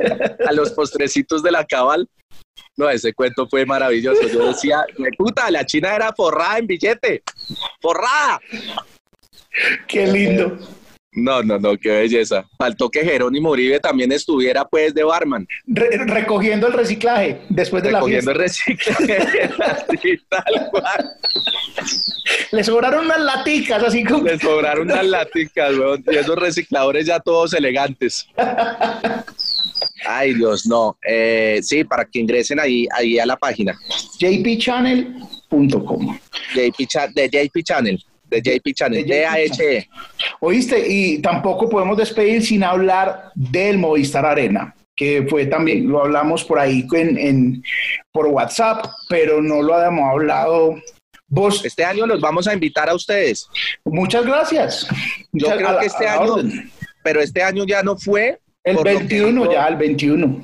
[0.48, 2.08] a los postrecitos de la Cabal.
[2.78, 4.26] No, ese cuento fue maravilloso.
[4.28, 4.84] Yo decía,
[5.16, 7.22] puta, la China era forrada en billete.
[7.80, 8.40] ¡Forrada!
[9.86, 10.58] Qué lindo.
[11.16, 12.46] No, no, no, qué belleza.
[12.58, 15.48] Faltó que Jerónimo Uribe también estuviera pues de barman.
[15.64, 18.32] recogiendo el reciclaje después de la fiesta.
[18.32, 19.50] Recogiendo el reciclaje,
[19.88, 21.10] así, tal cual.
[22.52, 24.24] Le sobraron unas laticas, así como...
[24.24, 26.04] Le sobraron unas laticas, weón.
[26.06, 28.26] Y esos recicladores ya todos elegantes.
[30.06, 30.98] Ay, Dios, no.
[31.08, 33.74] Eh, sí, para que ingresen ahí, ahí a la página.
[34.20, 36.18] jpchannel.com.
[36.54, 39.88] JP, de JP Channel de JP Channel, de DAHE.
[40.40, 46.44] Oíste, y tampoco podemos despedir sin hablar del Movistar Arena, que fue también, lo hablamos
[46.44, 47.62] por ahí en,
[48.12, 50.76] por WhatsApp, pero no lo habíamos hablado.
[51.28, 53.48] Vos, este año los vamos a invitar a ustedes.
[53.84, 54.86] Muchas gracias.
[55.32, 56.36] Yo creo que este año,
[57.02, 60.42] pero este año ya no fue el 21, ya, el 21.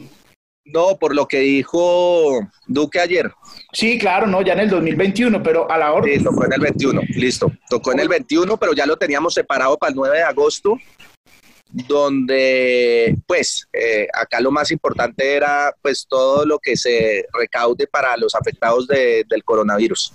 [0.64, 3.32] No, por lo que dijo Duque ayer.
[3.72, 6.06] Sí, claro, no, ya en el 2021, pero a la hora.
[6.12, 7.50] Sí, tocó en el 21, listo.
[7.70, 10.76] Tocó en el 21, pero ya lo teníamos separado para el 9 de agosto,
[11.70, 18.14] donde, pues, eh, acá lo más importante era, pues, todo lo que se recaude para
[18.18, 20.12] los afectados del coronavirus.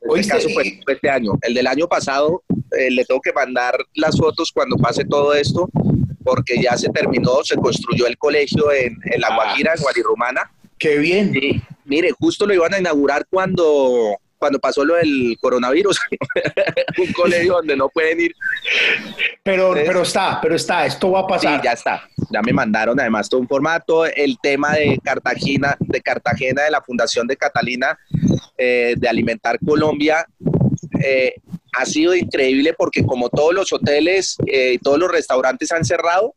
[0.00, 1.32] En este caso, pues, este año.
[1.42, 2.42] El del año pasado,
[2.78, 5.68] eh, le tengo que mandar las fotos cuando pase todo esto
[6.22, 9.34] porque ya se terminó, se construyó el colegio en, La ah.
[9.34, 10.52] Guajira, en Guarirrumana.
[10.78, 11.32] Qué bien.
[11.32, 16.00] Sí, mire, justo lo iban a inaugurar cuando, cuando pasó lo del coronavirus,
[16.98, 18.32] un colegio donde no pueden ir.
[19.42, 21.56] Pero, pero está, pero está, esto va a pasar.
[21.56, 22.08] Sí, ya está.
[22.30, 26.80] Ya me mandaron además todo un formato, el tema de Cartagena, de Cartagena, de la
[26.80, 27.98] Fundación de Catalina,
[28.56, 30.24] eh, de Alimentar Colombia.
[31.04, 31.34] Eh,
[31.76, 36.34] ha sido increíble porque como todos los hoteles eh, y todos los restaurantes han cerrado,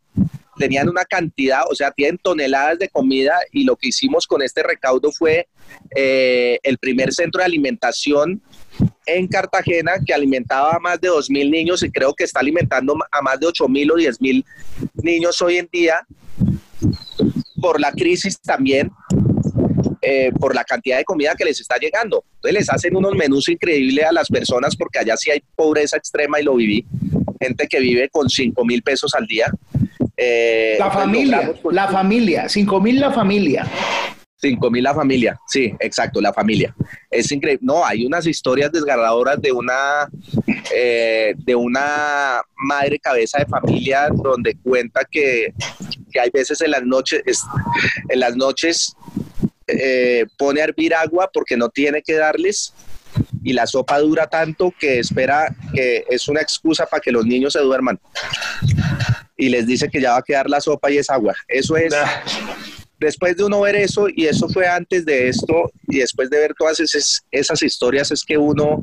[0.57, 4.63] tenían una cantidad, o sea, tienen toneladas de comida y lo que hicimos con este
[4.63, 5.47] recaudo fue
[5.95, 8.41] eh, el primer centro de alimentación
[9.05, 13.21] en Cartagena que alimentaba a más de 2.000 niños y creo que está alimentando a
[13.21, 14.45] más de 8.000 o 10.000
[15.03, 16.05] niños hoy en día
[17.61, 18.91] por la crisis también
[20.05, 22.25] eh, por la cantidad de comida que les está llegando.
[22.35, 26.41] Entonces les hacen unos menús increíbles a las personas porque allá sí hay pobreza extrema
[26.41, 26.85] y lo viví.
[27.39, 29.49] Gente que vive con 5 mil pesos al día.
[30.15, 33.67] Eh, la familia, la familia, 5 mil la familia.
[34.37, 36.75] 5 mil la familia, sí, exacto, la familia.
[37.09, 37.61] Es increíble.
[37.63, 40.07] No, hay unas historias desgarradoras de una,
[40.75, 45.53] eh, de una madre cabeza de familia donde cuenta que,
[46.11, 47.21] que hay veces en las noches,
[48.09, 48.95] en las noches
[49.67, 52.73] eh, pone a hervir agua porque no tiene que darles
[53.43, 57.53] y la sopa dura tanto que espera que es una excusa para que los niños
[57.53, 57.99] se duerman
[59.43, 61.35] y les dice que ya va a quedar la sopa y es agua.
[61.49, 61.93] Eso es
[62.97, 66.53] después de uno ver eso, y eso fue antes de esto, y después de ver
[66.57, 68.79] todas esas, esas, historias, es que uno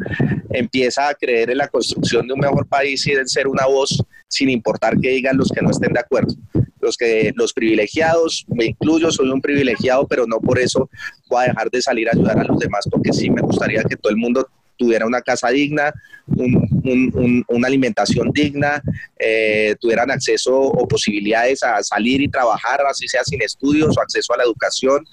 [0.51, 4.03] empieza a creer en la construcción de un mejor país y en ser una voz
[4.29, 6.35] sin importar que digan los que no estén de acuerdo.
[6.83, 10.91] Los, que, los privilegiados, me incluyo, soy un privilegiado, pero no por eso
[11.31, 13.97] voy a dejar de salir a ayudar a los demás, porque sí me gustaría que
[13.97, 14.47] todo el mundo
[14.81, 15.93] tuviera una casa digna,
[16.27, 18.83] una alimentación digna,
[19.19, 24.33] eh, tuvieran acceso o posibilidades a salir y trabajar, así sea sin estudios o acceso
[24.33, 25.07] a la educación.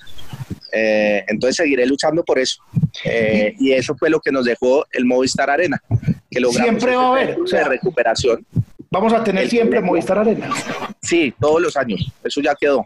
[0.72, 2.64] Eh, entonces seguiré luchando por eso.
[3.04, 5.82] Eh, y eso fue lo que nos dejó el Movistar Arena,
[6.32, 8.46] que logramos Siempre va a haber, o sea, recuperación.
[8.90, 10.50] Vamos a tener siempre Movistar Arena.
[11.02, 12.86] Sí, todos los años, eso ya quedó.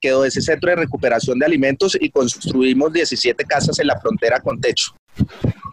[0.00, 4.60] quedó ese centro de recuperación de alimentos y construimos 17 casas en la frontera con
[4.60, 4.94] techo.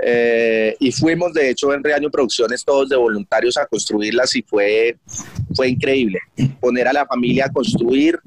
[0.03, 4.97] Eh, y fuimos, de hecho, en Reaño Producciones todos de voluntarios a construirlas y fue,
[5.55, 6.19] fue increíble.
[6.59, 8.19] Poner a la familia a construir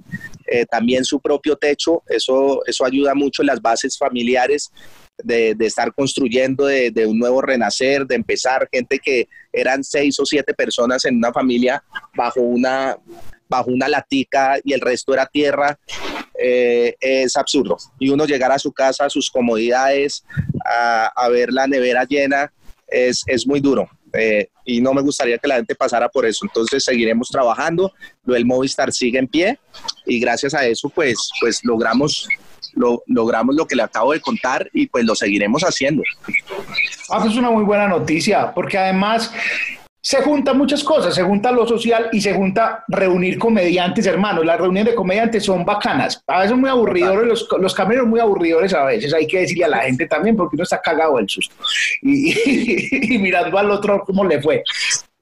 [0.47, 4.71] eh, también su propio techo, eso, eso ayuda mucho en las bases familiares.
[5.23, 10.19] De, de estar construyendo, de, de, un nuevo renacer, de empezar, gente que eran seis
[10.19, 11.85] o siete personas en una familia
[12.17, 12.99] bajo una,
[13.49, 15.79] bajo una latica y el resto era tierra,
[16.39, 17.77] eh, es absurdo.
[17.99, 20.25] Y uno llegar a su casa, a sus comodidades,
[20.65, 22.53] a, ver la nevera llena,
[22.89, 23.89] es, es muy duro.
[24.17, 26.45] Eh, y no me gustaría que la gente pasara por eso.
[26.45, 27.93] Entonces seguiremos trabajando,
[28.25, 29.59] lo del Movistar sigue en pie
[30.07, 32.29] y gracias a eso pues, pues logramos,
[32.75, 36.03] lo, logramos lo que le acabo de contar y pues lo seguiremos haciendo.
[37.11, 39.33] Ah, es una muy buena noticia porque además
[40.05, 44.45] se juntan muchas cosas, se junta lo social y se junta reunir comediantes, hermanos.
[44.45, 46.23] Las reuniones de comediantes son bacanas.
[46.27, 49.15] A veces muy aburridores, los, los caminos muy aburridores a veces.
[49.15, 51.57] Hay que decirle a la gente también porque uno está cagado del susto
[52.03, 54.63] y, mirando al otro cómo le fue.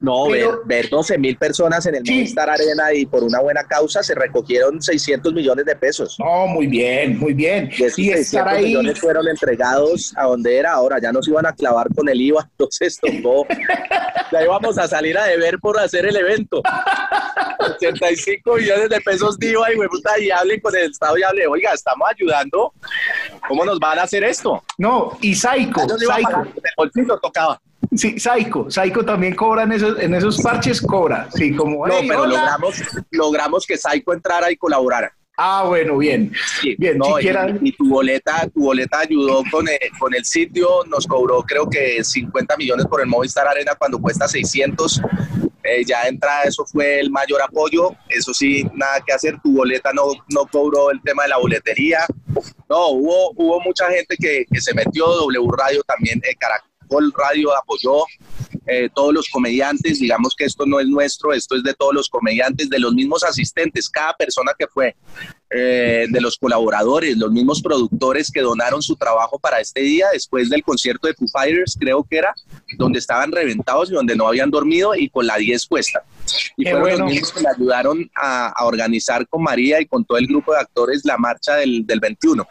[0.03, 4.13] No, ver, 12 mil personas en el Movistar Arena y por una buena causa se
[4.13, 6.17] recogieron 600 millones de pesos.
[6.19, 7.69] No, muy bien, muy bien.
[7.77, 11.87] Y esos 600 millones fueron entregados a donde era ahora, ya nos iban a clavar
[11.95, 13.47] con el IVA, entonces tocó,
[14.33, 16.61] ya íbamos a salir a deber por hacer el evento.
[17.59, 21.47] 85 millones de pesos de IVA y, puta, y hablen con el Estado y hable,
[21.47, 22.73] oiga, estamos ayudando,
[23.47, 24.61] ¿cómo nos van a hacer esto?
[24.77, 26.41] No, y Saico, Saico.
[26.41, 27.57] El bolsillo tocaba.
[27.95, 31.27] Sí, Saico, Saico también cobra en esos, en esos parches, cobra.
[31.33, 31.87] Sí, como.
[31.87, 32.81] No, pero logramos,
[33.11, 35.13] logramos que Saico entrara y colaborara.
[35.35, 36.31] Ah, bueno, bien.
[36.77, 41.41] bien no, y, tu boleta, tu boleta ayudó con el, con el sitio, nos cobró
[41.41, 45.01] creo que 50 millones por el Movistar Arena cuando cuesta 600.
[45.63, 47.95] Eh, ya entra, eso fue el mayor apoyo.
[48.09, 49.39] Eso sí, nada que hacer.
[49.41, 52.05] Tu boleta no, no cobró el tema de la boletería.
[52.69, 55.07] No, hubo, hubo mucha gente que, que se metió.
[55.07, 56.72] W Radio también, eh, Caracol
[57.15, 58.03] Radio apoyó.
[58.65, 62.07] Eh, todos los comediantes, digamos que esto no es nuestro, esto es de todos los
[62.07, 64.95] comediantes, de los mismos asistentes, cada persona que fue,
[65.49, 70.49] eh, de los colaboradores, los mismos productores que donaron su trabajo para este día después
[70.49, 72.33] del concierto de Foo Fighters, creo que era,
[72.77, 76.01] donde estaban reventados y donde no habían dormido y con la 10 puesta.
[76.55, 80.25] Y fueron los mismos que le ayudaron a, organizar con María y con todo el
[80.25, 82.47] grupo de actores la marcha del, del 21.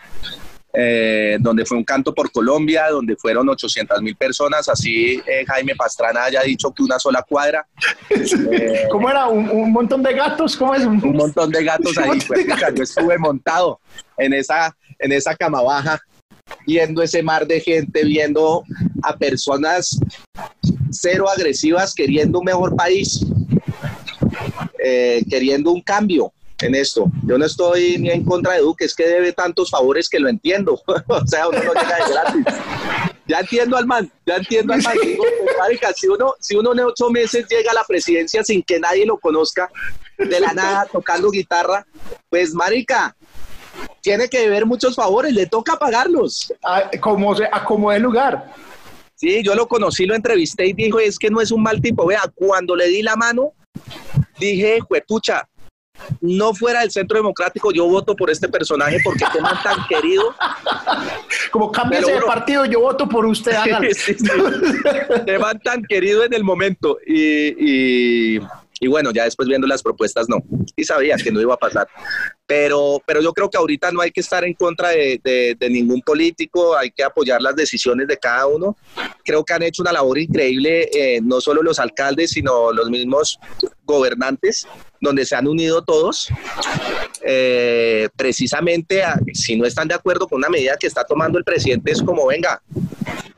[0.74, 5.76] Eh, donde fue un canto por Colombia, donde fueron 800 mil personas, así eh, Jaime
[5.76, 7.66] Pastrana haya dicho que una sola cuadra.
[8.08, 9.28] Eh, ¿Cómo era?
[9.28, 10.56] ¿Un, montón de gatos?
[10.56, 10.82] ¿Cómo es?
[10.86, 12.18] Un, montón de gatos ahí.
[12.74, 13.80] Yo estuve montado
[14.16, 16.00] en esa, en esa cama baja,
[16.66, 18.64] viendo ese mar de gente, viendo
[19.02, 20.00] a personas
[20.90, 23.26] cero agresivas, queriendo un mejor país,
[25.28, 26.32] queriendo un cambio
[26.62, 27.10] en esto.
[27.24, 30.28] Yo no estoy ni en contra de Duque, es que debe tantos favores que lo
[30.28, 30.80] entiendo.
[31.08, 32.54] o sea, uno no llega de gratis.
[33.26, 34.96] Ya entiendo al man, ya entiendo al man.
[35.82, 39.06] Pues, si uno, si uno en ocho meses llega a la presidencia sin que nadie
[39.06, 39.70] lo conozca,
[40.18, 41.86] de la nada, tocando guitarra,
[42.28, 43.16] pues, marica,
[44.00, 46.52] tiene que deber muchos favores, le toca pagarlos.
[46.62, 48.52] A, como, a como de lugar.
[49.14, 52.06] Sí, yo lo conocí, lo entrevisté y dijo, es que no es un mal tipo.
[52.06, 53.52] Vea, cuando le di la mano,
[54.38, 55.48] dije, pucha,
[56.20, 60.34] no fuera del centro democrático, yo voto por este personaje porque qué man tan querido.
[61.50, 63.52] Como cámbiese de partido, yo voto por usted.
[63.94, 64.16] sí,
[65.62, 66.98] tan querido en el momento.
[67.06, 68.40] Y, y,
[68.88, 70.42] bueno, ya después viendo las propuestas, no.
[70.76, 71.88] Y sabía que no iba a pasar.
[72.46, 76.00] Pero, pero yo creo que ahorita no hay que estar en contra de, de, ningún
[76.02, 78.76] político, hay que apoyar las decisiones de cada uno.
[79.24, 83.38] Creo que han hecho una labor increíble, eh, no solo los alcaldes, sino los mismos
[83.84, 84.66] gobernantes
[85.02, 86.28] donde se han unido todos,
[87.22, 89.02] eh, precisamente
[89.34, 92.28] si no están de acuerdo con una medida que está tomando el presidente, es como,
[92.28, 92.62] venga,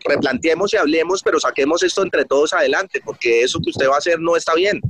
[0.05, 3.99] replanteemos y hablemos, pero saquemos esto entre todos adelante, porque eso que usted va a
[3.99, 4.81] hacer no está bien.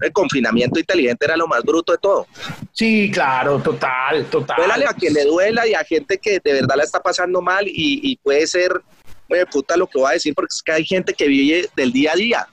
[0.00, 2.26] El confinamiento inteligente era lo más bruto de todo.
[2.72, 4.56] Sí, claro, total, total.
[4.56, 7.66] Duélale a quien le duela y a gente que de verdad la está pasando mal
[7.66, 8.82] y, y puede ser
[9.28, 11.92] oye, puta, lo que voy a decir, porque es que hay gente que vive del
[11.92, 12.48] día a día.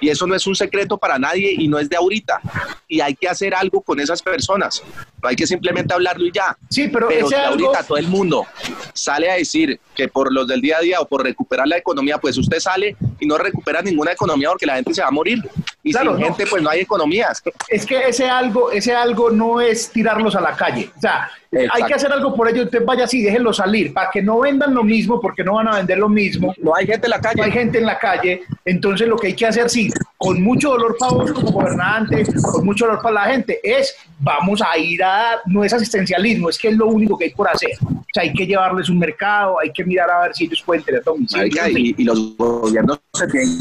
[0.00, 2.40] Y eso no es un secreto para nadie y no es de ahorita.
[2.88, 4.82] Y hay que hacer algo con esas personas.
[5.22, 6.56] No hay que simplemente hablarlo y ya.
[6.68, 8.46] Sí, pero, pero ese ahorita todo el mundo
[8.92, 12.18] sale a decir que por los del día a día o por recuperar la economía,
[12.18, 15.38] pues usted sale y no recupera ninguna economía porque la gente se va a morir.
[15.84, 17.42] Y sin gente, pues no hay economías.
[17.68, 20.90] Es que ese algo, ese algo no es tirarlos a la calle.
[20.96, 22.64] O sea, hay que hacer algo por ellos.
[22.64, 25.76] Usted vaya así, déjenlo salir para que no vendan lo mismo, porque no van a
[25.76, 26.54] vender lo mismo.
[26.56, 27.36] No hay gente en la calle.
[27.36, 28.42] No hay gente en la calle.
[28.64, 32.64] Entonces, lo que hay que hacer, sí, con mucho dolor para vos como gobernante, con
[32.64, 35.42] mucho dolor para la gente, es vamos a ir a.
[35.44, 37.72] No es asistencialismo, es que es lo único que hay por hacer.
[38.14, 40.84] O sea, hay que llevarles un mercado, hay que mirar a ver si ellos pueden
[40.84, 41.68] tener domicilio.
[41.68, 43.58] Y, y los gobiernos se tienen.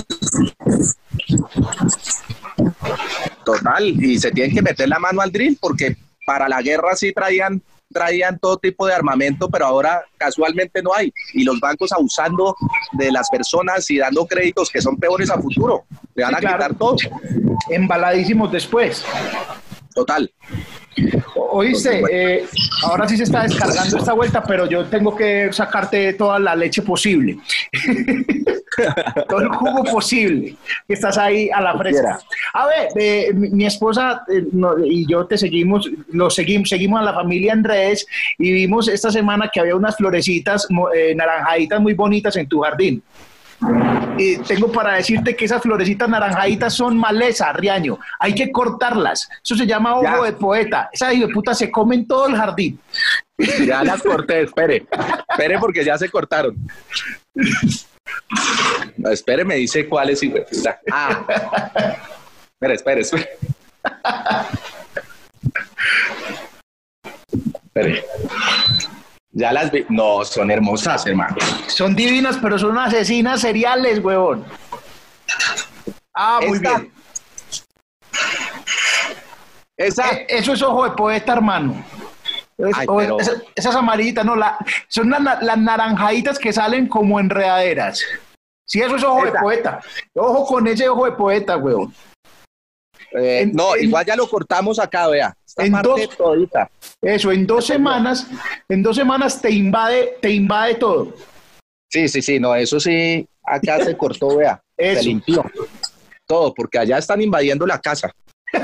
[3.43, 5.97] Total, y se tienen que meter la mano al drill porque
[6.27, 11.11] para la guerra sí traían traían todo tipo de armamento, pero ahora casualmente no hay.
[11.33, 12.55] Y los bancos abusando
[12.91, 15.85] de las personas y dando créditos que son peores a futuro.
[16.13, 16.97] Le van a quitar todo.
[17.69, 19.03] Embaladísimos después.
[19.95, 20.31] Total.
[21.35, 22.45] Oíste, eh,
[22.83, 26.81] ahora sí se está descargando esta vuelta, pero yo tengo que sacarte toda la leche
[26.81, 27.37] posible.
[29.29, 30.55] todo el jugo posible
[30.87, 32.19] que estás ahí a la fresca.
[32.53, 34.43] A ver, eh, mi, esposa eh,
[34.85, 38.05] y yo te seguimos, lo seguimos, seguimos a la familia Andrés
[38.39, 40.67] y vimos esta semana que había unas florecitas
[41.15, 43.03] naranjaditas muy bonitas en tu jardín.
[44.17, 47.99] Y tengo para decirte que esas florecitas naranjaditas son maleza, Riaño.
[48.19, 49.29] Hay que cortarlas.
[49.43, 50.89] Eso se llama ojo de poeta.
[50.91, 52.79] Esa de puta se comen todo el jardín.
[53.65, 54.85] Ya las corté, espere.
[55.29, 56.55] Espere porque ya se cortaron.
[58.97, 60.21] No, espere, me dice cuál es.
[60.91, 61.25] Ah.
[62.53, 63.29] espere, espere, espere.
[67.65, 68.05] espere.
[69.33, 69.85] Ya las vi.
[69.89, 71.35] No, son hermosas, hermano.
[71.67, 74.45] Son divinas, pero son asesinas seriales, huevón.
[76.13, 76.93] Ah, muy bien.
[79.75, 80.11] Esa.
[80.11, 81.83] Eh, eso es ojo de poeta, hermano.
[83.55, 84.57] esas, amarillitas, no, la,
[84.87, 88.05] son las naranjaditas que salen como enredaderas.
[88.65, 89.79] Sí, eso es ojo de poeta.
[90.13, 91.93] Ojo con ese ojo de poeta, huevón.
[93.15, 95.35] Eh, no, igual ya lo cortamos acá, vea.
[95.57, 96.01] en dos,
[97.01, 98.27] Eso, en dos semanas,
[98.67, 101.13] en dos semanas te invade, te invade todo.
[101.89, 104.59] Sí, sí, sí, no, eso sí, acá se cortó, vea.
[104.77, 105.45] Se limpió.
[106.25, 108.11] Todo, porque allá están invadiendo la casa.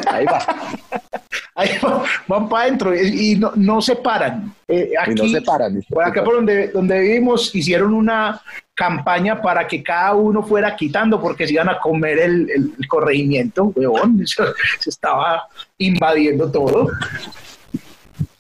[0.08, 0.40] Ahí va.
[1.60, 1.72] Ahí
[2.28, 4.56] van, para adentro y, no, no, se paran.
[4.66, 5.84] Eh, aquí, no se paran.
[5.90, 8.42] Por acá por donde, donde vivimos hicieron una
[8.74, 14.26] campaña para que cada uno fuera quitando porque se iban a comer el, corregimiento, weón.
[14.80, 16.88] Se, estaba invadiendo todo.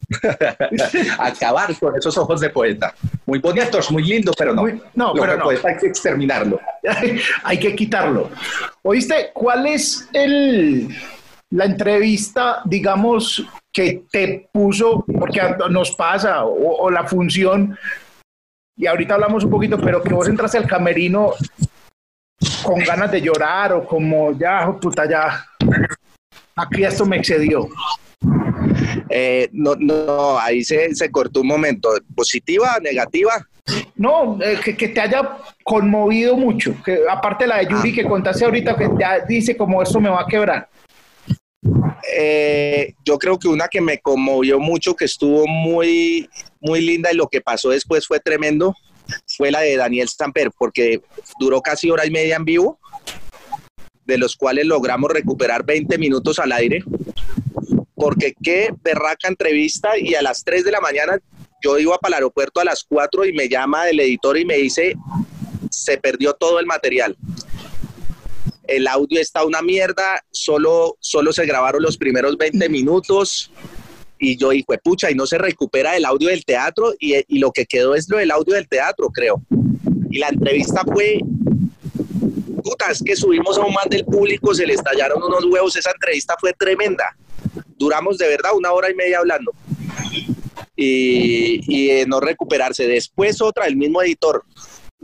[1.19, 2.95] Acabar con esos ojos de poeta.
[3.25, 4.65] Muy bonitos, muy lindos, pero no.
[4.95, 5.49] no, pero no.
[5.49, 6.57] hay que exterminarlo.
[7.43, 8.29] hay que quitarlo.
[8.81, 9.31] ¿Oíste?
[9.33, 10.95] ¿Cuál es el
[11.51, 17.77] la entrevista, digamos, que te puso, porque nos pasa, o, la función,
[18.77, 21.33] y ahorita hablamos un poquito, pero que vos entraste al camerino
[22.63, 25.45] con ganas de llorar o como ya, puta, ya,
[26.55, 27.67] aquí esto me excedió.
[29.09, 31.89] Eh, no, no, ahí se, se, cortó un momento.
[32.15, 33.45] ¿Positiva, negativa?
[33.95, 36.75] No, eh, que, te haya conmovido mucho.
[36.83, 37.95] Que, aparte la de Yuri ah.
[37.95, 40.69] que contaste ahorita, que ya dice como esto me va a quebrar.
[42.15, 47.15] Eh, yo creo que una que me conmovió mucho, que estuvo muy, muy linda y
[47.15, 48.75] lo que pasó después fue tremendo,
[49.37, 51.01] fue la de Daniel Stamper, porque
[51.39, 52.79] duró casi hora y media en vivo,
[54.05, 56.83] de los cuales logramos recuperar 20 minutos al aire,
[57.95, 61.19] porque qué berraca entrevista y a las 3 de la mañana
[61.61, 64.55] yo iba para el aeropuerto a las 4 y me llama el editor y me
[64.55, 64.95] dice,
[65.69, 67.17] se perdió todo el material
[68.69, 73.51] el audio está una mierda, solo, solo se grabaron los primeros 20 minutos
[74.19, 77.51] y yo dije, pucha, y no se recupera el audio del teatro y, y, lo
[77.51, 79.41] que quedó es lo del audio del teatro, creo.
[80.11, 81.19] Y la entrevista fue,
[82.61, 85.91] puta, es que subimos a un man del público, se le estallaron unos huevos, esa
[85.91, 87.15] entrevista fue tremenda.
[87.77, 89.53] Duramos de verdad una hora y media hablando.
[90.75, 92.87] Y, y no recuperarse.
[92.87, 94.43] Después otra, el mismo editor,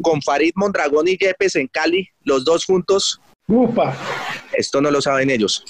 [0.01, 3.95] con Farid Mondragón y Yepes en Cali, los dos juntos, Upa.
[4.53, 5.63] Esto no lo saben ellos.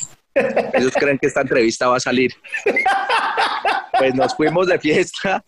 [0.73, 2.33] Ellos creen que esta entrevista va a salir.
[3.97, 5.43] Pues nos fuimos de fiesta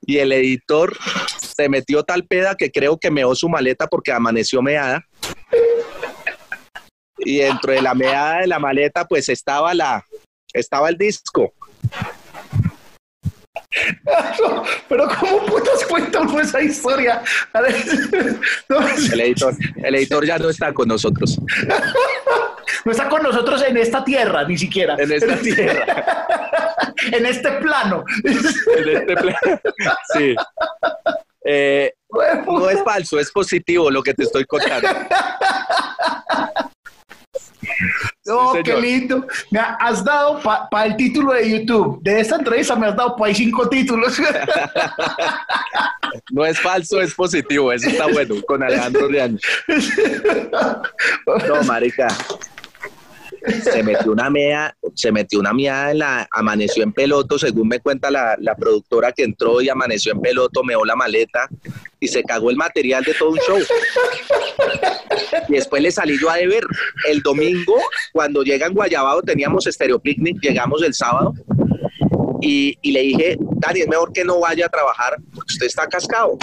[0.00, 0.96] y el editor
[1.38, 5.04] se metió tal peda que creo que meó su maleta porque amaneció meada.
[7.18, 10.04] Y dentro de la meada de la maleta pues estaba la
[10.52, 11.52] estaba el disco.
[14.88, 17.22] pero ¿cómo putas cuentan esa historia?
[19.12, 21.38] el, editor, el editor ya no está con nosotros.
[22.84, 24.96] No está con nosotros en esta tierra, ni siquiera.
[24.98, 26.26] En esta tierra.
[27.12, 28.04] en este plano.
[28.24, 29.60] En este plano.
[30.12, 30.34] Sí.
[31.44, 31.94] Eh,
[32.46, 34.88] no es falso, es positivo lo que te estoy contando.
[38.26, 39.26] Oh, qué lindo.
[39.50, 42.02] Me has dado para el título de YouTube.
[42.02, 44.18] De esta entrevista me has dado para cinco títulos.
[46.30, 47.72] No es falso, es positivo.
[47.72, 49.38] Eso está bueno con Alejandro Riaño.
[51.26, 52.06] No, marica
[53.62, 57.80] se metió una mea, se metió una mea en la, amaneció en peloto, según me
[57.80, 61.48] cuenta la, la, productora que entró y amaneció en peloto, meó la maleta
[62.00, 63.58] y se cagó el material de todo un show.
[65.48, 66.64] Y después le salí yo a deber.
[67.08, 67.76] El domingo,
[68.12, 71.34] cuando llega en Guayabado, teníamos Stereo Picnic, llegamos el sábado
[72.40, 75.86] y, y, le dije, Dani, es mejor que no vaya a trabajar, porque usted está
[75.86, 76.38] cascado.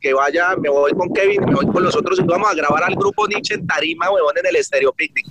[0.00, 2.82] Que vaya, me voy con Kevin, me voy con los otros y vamos a grabar
[2.84, 5.26] al grupo Nietzsche en Tarima, huevón, en el Stereo Picnic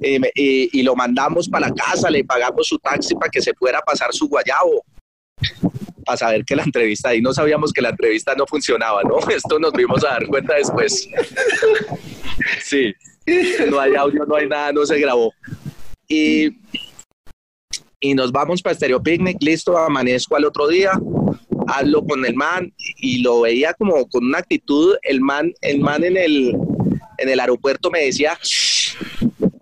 [0.00, 4.12] y, lo mandamos para la casa, le pagamos su taxi para que se pudiera pasar
[4.12, 4.84] su guayabo
[6.04, 9.18] para saber que la entrevista, y no sabíamos que la entrevista no funcionaba, ¿no?
[9.28, 11.08] Esto nos vimos a dar cuenta después.
[12.62, 12.94] Sí,
[13.68, 15.32] no hay audio, no hay nada, no se grabó.
[16.06, 16.56] Y,
[18.00, 20.92] y nos vamos para Stereo Picnic, listo, amanezco al otro día,
[21.66, 26.04] hablo con el man y lo veía como con una actitud, el man, el man
[26.04, 26.56] en el,
[27.18, 28.38] en el aeropuerto me decía,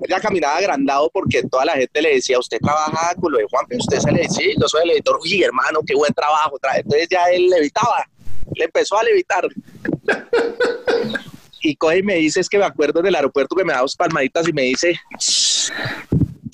[0.08, 3.66] ya caminaba agrandado porque toda la gente le decía, usted trabaja con lo de Juan,
[3.78, 7.24] usted se le decía, yo soy el editor, uy hermano, qué buen trabajo, entonces ya
[7.32, 8.04] él levitaba,
[8.54, 9.46] le empezó a levitar.
[11.60, 13.96] y coge y me dice, es que me acuerdo del aeropuerto que me da dos
[13.96, 14.98] palmaditas y me dice,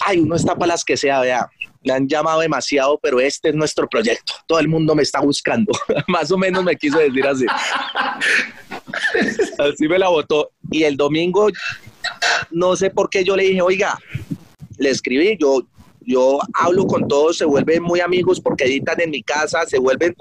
[0.04, 1.50] ay, uno está para las que sea, vea,
[1.84, 5.72] me han llamado demasiado, pero este es nuestro proyecto, todo el mundo me está buscando,
[6.08, 7.46] más o menos me quiso decir así.
[9.58, 10.50] así me la votó.
[10.70, 11.48] Y el domingo,
[12.50, 13.98] no sé por qué yo le dije, oiga,
[14.78, 15.62] le escribí, yo,
[16.00, 20.14] yo hablo con todos, se vuelven muy amigos porque editan en mi casa, se vuelven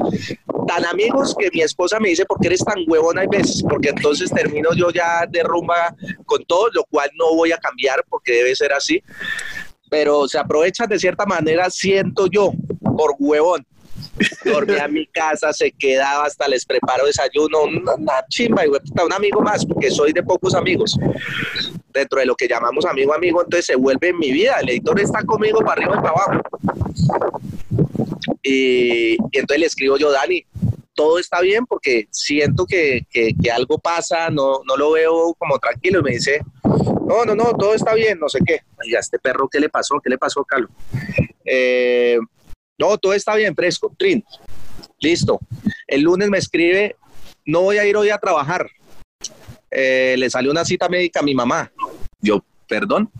[0.67, 3.63] tan amigos que mi esposa me dice, ¿por qué eres tan huevón hay veces?
[3.67, 5.95] Porque entonces termino yo ya de rumba
[6.26, 9.01] con todos, lo cual no voy a cambiar porque debe ser así.
[9.89, 13.65] Pero se aprovechan de cierta manera, siento yo, por huevón.
[14.43, 19.41] Dormía en mi casa, se quedaba hasta les preparo desayuno, una, chimba, y un amigo
[19.41, 20.97] más, porque soy de pocos amigos
[21.93, 24.57] dentro de lo que llamamos amigo amigo, entonces se vuelve en mi vida.
[24.62, 26.41] El editor está conmigo para arriba y para abajo.
[28.43, 30.45] Y, entonces le escribo yo, Dani,
[30.93, 35.99] todo está bien porque siento que, que, algo pasa, no, no lo veo como tranquilo.
[35.99, 38.62] Y me dice, no, no, no, todo está bien, no sé qué.
[38.84, 39.99] Y a este perro, ¿qué le pasó?
[40.03, 40.70] ¿Qué le pasó, Carlos?
[41.45, 42.18] Eh,
[42.82, 44.25] no, todo está bien, fresco, Trin.
[44.99, 45.39] Listo.
[45.86, 46.95] El lunes me escribe,
[47.45, 48.67] no voy a ir hoy a trabajar.
[49.69, 51.71] Eh, le salió una cita médica a mi mamá.
[52.19, 53.11] Yo, perdón.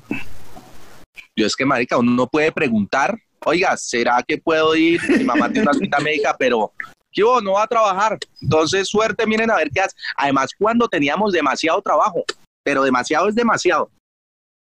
[1.36, 5.00] Yo es que, marica, uno no puede preguntar, oiga, ¿será que puedo ir?
[5.08, 6.74] Mi mamá tiene una cita médica, pero
[7.12, 8.18] ¿qué No va a trabajar.
[8.42, 9.96] Entonces, suerte, miren a ver qué hace.
[10.18, 12.24] Además, cuando teníamos demasiado trabajo,
[12.64, 13.92] pero demasiado es demasiado.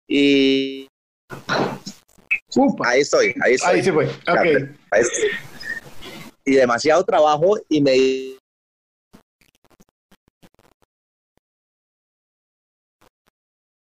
[0.09, 0.89] Y...
[2.85, 3.77] ahí estoy, ahí estoy.
[3.77, 4.71] Ahí se fue, ok.
[6.45, 7.93] Y demasiado trabajo y me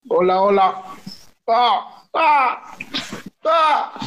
[0.06, 0.82] Hola, hola.
[1.48, 2.76] Ah, ah,
[3.44, 3.98] ah.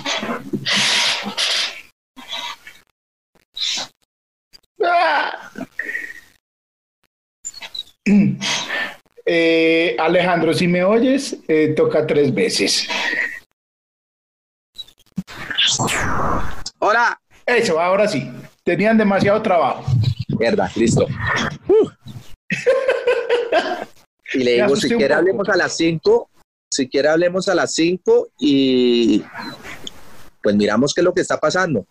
[9.25, 12.87] Eh, Alejandro, si me oyes, eh, toca tres veces.
[16.79, 17.19] Hola.
[17.45, 18.29] Eso, ahora sí.
[18.63, 19.85] Tenían demasiado trabajo.
[20.27, 21.07] Mierda, listo.
[24.33, 26.29] Y le digo, si quiere hablemos a las 5,
[26.69, 29.23] si quiere hablemos a las 5 y
[30.43, 31.85] pues miramos qué es lo que está pasando.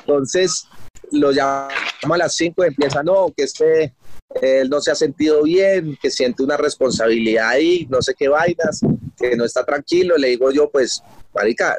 [0.00, 0.66] Entonces,
[1.12, 3.94] lo llamo a las 5 y empieza, no, que este,
[4.40, 8.80] él no se ha sentido bien, que siente una responsabilidad ahí, no sé qué vainas,
[9.16, 10.16] que no está tranquilo.
[10.16, 11.02] Le digo yo, pues,
[11.36, 11.78] marica,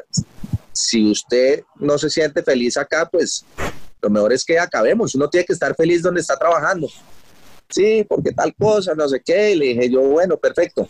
[0.72, 3.44] si usted no se siente feliz acá, pues
[4.00, 5.14] lo mejor es que acabemos.
[5.14, 6.88] Uno tiene que estar feliz donde está trabajando
[7.68, 9.54] sí, porque tal cosa, no sé qué.
[9.54, 10.88] le dije yo, bueno, perfecto.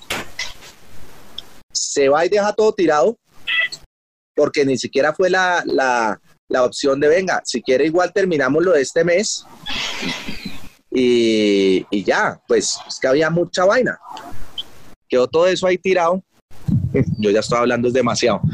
[1.72, 3.18] Se va y deja todo tirado,
[4.34, 8.72] porque ni siquiera fue la, la, la opción de, venga, si quiere igual terminamos lo
[8.72, 9.44] de este mes.
[10.90, 13.98] Y, y ya, pues es que había mucha vaina.
[15.08, 16.22] Quedó todo eso ahí tirado.
[17.18, 18.40] Yo ya estoy hablando es demasiado.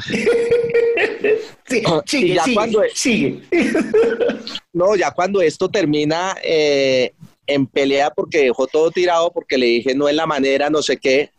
[1.67, 3.43] Sí, sigue, sigue, cuando, sigue.
[4.75, 7.15] No, ya cuando esto termina, eh,
[7.47, 10.99] en pelea porque dejó todo tirado, porque le dije no es la manera, no sé
[10.99, 11.31] qué.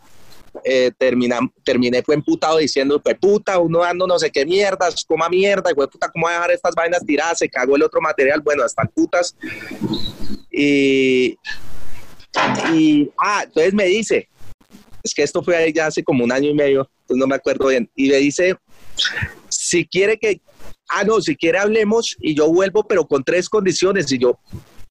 [0.63, 5.27] Eh, termina, terminé fue emputado diciendo, pues puta, uno dando no sé qué mierdas, coma
[5.27, 7.39] mierda, y puta, ¿cómo voy a dejar estas vainas tiradas?
[7.39, 9.35] Se cagó el otro material, bueno, hasta putas.
[10.49, 11.37] Y,
[12.73, 14.29] y, ah, entonces me dice,
[15.05, 17.67] es que esto fue ya hace como un año y medio, entonces no me acuerdo
[17.67, 18.55] bien, y me dice,
[19.49, 20.41] si quiere que,
[20.89, 24.39] ah, no, si quiere hablemos y yo vuelvo, pero con tres condiciones, y yo,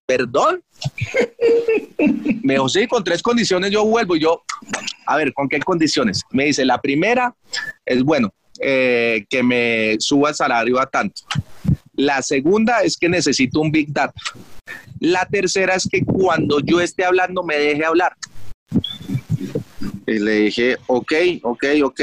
[0.07, 0.63] perdón.
[2.43, 4.17] Me dijo, sí, con tres condiciones yo vuelvo.
[4.17, 4.43] Y yo,
[5.07, 6.21] a ver, ¿con qué condiciones?
[6.31, 7.35] Me dice, la primera
[7.87, 11.23] es, bueno, eh, que me suba el salario a tanto.
[11.95, 14.21] La segunda es que necesito un Big Data.
[15.01, 18.15] La tercera es que cuando yo esté hablando me deje hablar.
[20.15, 21.13] Y le dije, ok,
[21.43, 22.01] ok, ok.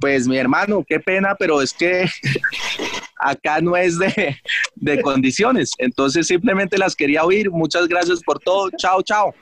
[0.00, 2.08] Pues mi hermano, qué pena, pero es que
[3.18, 4.36] acá no es de,
[4.74, 5.72] de condiciones.
[5.78, 7.50] Entonces simplemente las quería oír.
[7.50, 8.70] Muchas gracias por todo.
[8.78, 9.34] Chao, chao.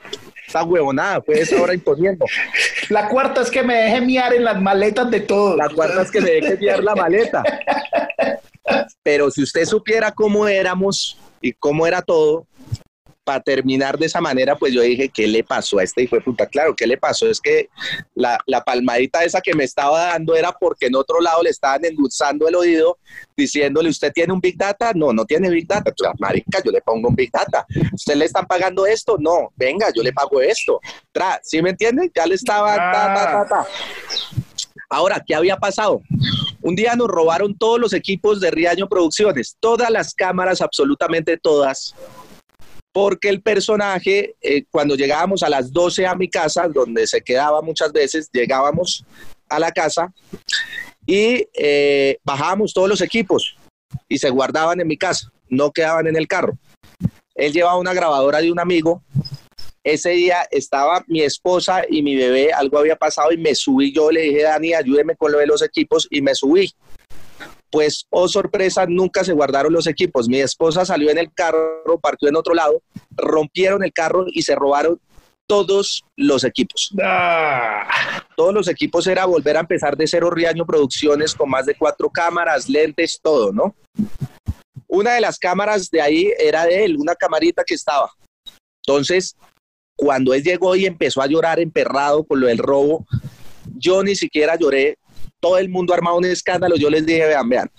[0.45, 2.25] Esta huevonada fue esa hora imponiendo.
[2.89, 5.55] La cuarta es que me deje miar en las maletas de todo.
[5.55, 7.43] La cuarta es que me deje miar la maleta.
[9.03, 12.45] Pero si usted supiera cómo éramos y cómo era todo,
[13.23, 16.21] para terminar de esa manera, pues yo dije, ¿qué le pasó a este hijo de
[16.21, 16.45] puta?
[16.45, 17.29] Claro, ¿qué le pasó?
[17.29, 17.69] Es que
[18.15, 21.83] la, la, palmadita esa que me estaba dando era porque en otro lado le estaban
[21.85, 22.97] endulzando el oído,
[23.35, 24.91] diciéndole, ¿usted tiene un Big Data?
[24.93, 25.93] No, no tiene Big Data.
[25.95, 27.65] Pues, marica, yo le pongo un Big Data.
[27.93, 29.17] ¿Usted le están pagando esto?
[29.19, 30.79] No, venga, yo le pago esto.
[31.11, 32.11] Tra, ¿Sí me entiende?
[32.13, 32.75] Ya le estaba...
[32.77, 33.65] Ah.
[34.89, 36.01] Ahora, ¿qué había pasado?
[36.61, 41.95] Un día nos robaron todos los equipos de Riaño Producciones, todas las cámaras, absolutamente todas
[42.93, 47.61] porque el personaje, eh, cuando llegábamos a las 12 a mi casa, donde se quedaba
[47.61, 49.03] muchas veces, llegábamos
[49.49, 50.13] a la casa
[51.05, 53.57] y eh, bajábamos todos los equipos
[54.07, 56.55] y se guardaban en mi casa, no quedaban en el carro.
[57.33, 59.01] Él llevaba una grabadora de un amigo.
[59.83, 63.91] Ese día estaba mi esposa y mi bebé, algo había pasado y me subí.
[63.91, 66.71] Yo le dije, Dani, ayúdeme con lo de los equipos y me subí
[67.73, 70.29] pues, oh sorpresa, nunca se guardaron los equipos.
[70.29, 72.83] Mi esposa salió en el carro, partió en otro lado,
[73.17, 75.01] rompieron el carro y se robaron
[75.47, 76.93] todos los equipos.
[77.03, 78.21] Ah.
[78.37, 82.11] Todos los equipos era volver a empezar de cero Riaño Producciones con más de cuatro
[82.11, 83.75] cámaras, lentes, todo, ¿no?
[84.87, 88.11] Una de las cámaras de ahí era de él, una camarita que estaba.
[88.85, 89.35] Entonces,
[89.95, 93.07] cuando él llegó y empezó a llorar emperrado con lo del robo,
[93.77, 94.99] yo ni siquiera lloré,
[95.43, 97.69] todo el mundo armado un escándalo, yo les dije, vean, vean,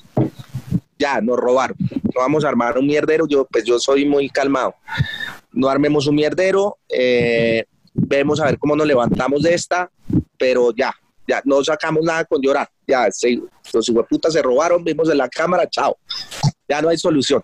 [0.99, 4.75] ya, nos robaron, no vamos a armar un mierdero, yo pues yo soy muy calmado,
[5.51, 7.65] no armemos un mierdero, eh,
[7.95, 9.91] vemos a ver cómo nos levantamos de esta,
[10.37, 10.95] pero ya,
[11.27, 13.41] ya, no sacamos nada con llorar, ya, se,
[13.73, 15.97] los putas se robaron, vimos en la cámara, chao,
[16.69, 17.43] ya no hay solución.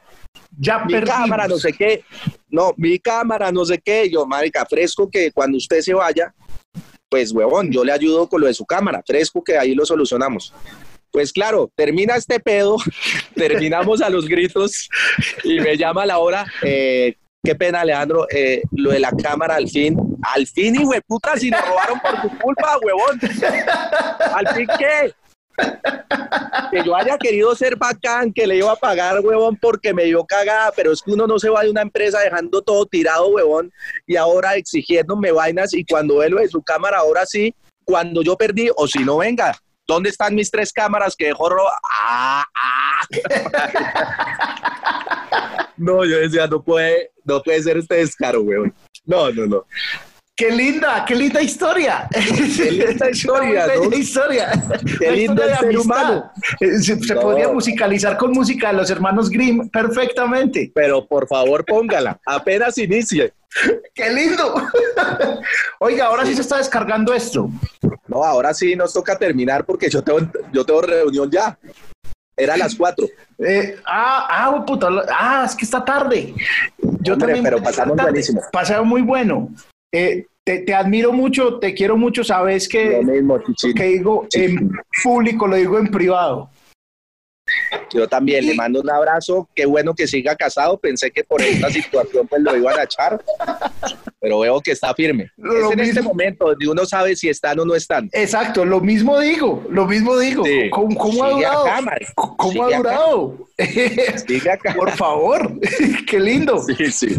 [0.58, 2.04] Ya mi cámara, no sé qué,
[2.50, 6.34] no, mi cámara, no sé qué, yo, marica, fresco que cuando usted se vaya,
[7.10, 10.54] pues huevón, yo le ayudo con lo de su cámara, fresco que ahí lo solucionamos.
[11.10, 12.76] Pues claro, termina este pedo,
[13.34, 14.88] terminamos a los gritos
[15.42, 16.46] y me llama la hora.
[16.62, 19.96] Eh, qué pena, Alejandro, eh, lo de la cámara al fin.
[20.22, 23.18] Al fin, y puta, si nos robaron por tu culpa, huevón.
[24.34, 25.12] ¿Al fin qué?
[26.70, 30.24] Que yo haya querido ser bacán, que le iba a pagar, huevón, porque me dio
[30.24, 33.72] cagada, pero es que uno no se va de una empresa dejando todo tirado, huevón,
[34.06, 37.54] y ahora exigiéndome vainas y cuando ve lo de su cámara, ahora sí,
[37.84, 39.56] cuando yo perdí, o si no, venga,
[39.86, 41.48] ¿dónde están mis tres cámaras que dejó
[41.90, 43.00] ah, ah.
[45.76, 48.72] no, yo decía, no puede, no puede ser este descaro, huevón.
[49.04, 49.66] No, no, no.
[50.40, 52.08] Qué linda, qué linda historia.
[52.10, 53.66] Qué linda historia.
[53.76, 53.94] ¿no?
[53.94, 54.50] historia.
[54.98, 56.32] Qué lindo el ser humano.
[56.58, 60.72] Eh, se, podría musicalizar con música de los hermanos Grimm perfectamente.
[60.74, 62.18] Pero por favor, póngala.
[62.24, 63.34] Apenas inicie.
[63.94, 64.54] ¡Qué lindo!
[65.78, 67.50] Oiga, ahora sí se está descargando esto.
[68.08, 70.20] No, ahora sí nos toca terminar porque yo tengo,
[70.54, 71.58] yo tengo reunión ya.
[72.34, 73.06] Era a las cuatro.
[73.38, 76.32] Eh, ah, ah, puta, ah, es que está tarde.
[77.02, 77.44] Yo también.
[77.44, 78.40] Pero pasamos buenísimo.
[78.50, 79.50] Pasado muy bueno.
[79.92, 83.42] Eh, te, admiro mucho, te quiero mucho, sabes que lo
[83.74, 84.72] que digo en
[85.02, 86.50] público lo digo en privado.
[87.92, 89.48] Yo también le mando un abrazo.
[89.54, 90.78] Qué bueno que siga casado.
[90.78, 93.22] Pensé que por esta situación pues lo iban a echar,
[94.20, 95.30] pero veo que está firme.
[95.38, 98.08] es en este momento donde uno sabe si están o no están.
[98.12, 100.44] Exacto, lo mismo digo, lo mismo digo.
[100.70, 101.64] ¿Cómo, ha durado?
[102.36, 103.50] ¿Cómo ha durado?
[104.76, 105.52] Por favor,
[106.06, 106.62] qué lindo.
[106.62, 107.16] Sí, sí.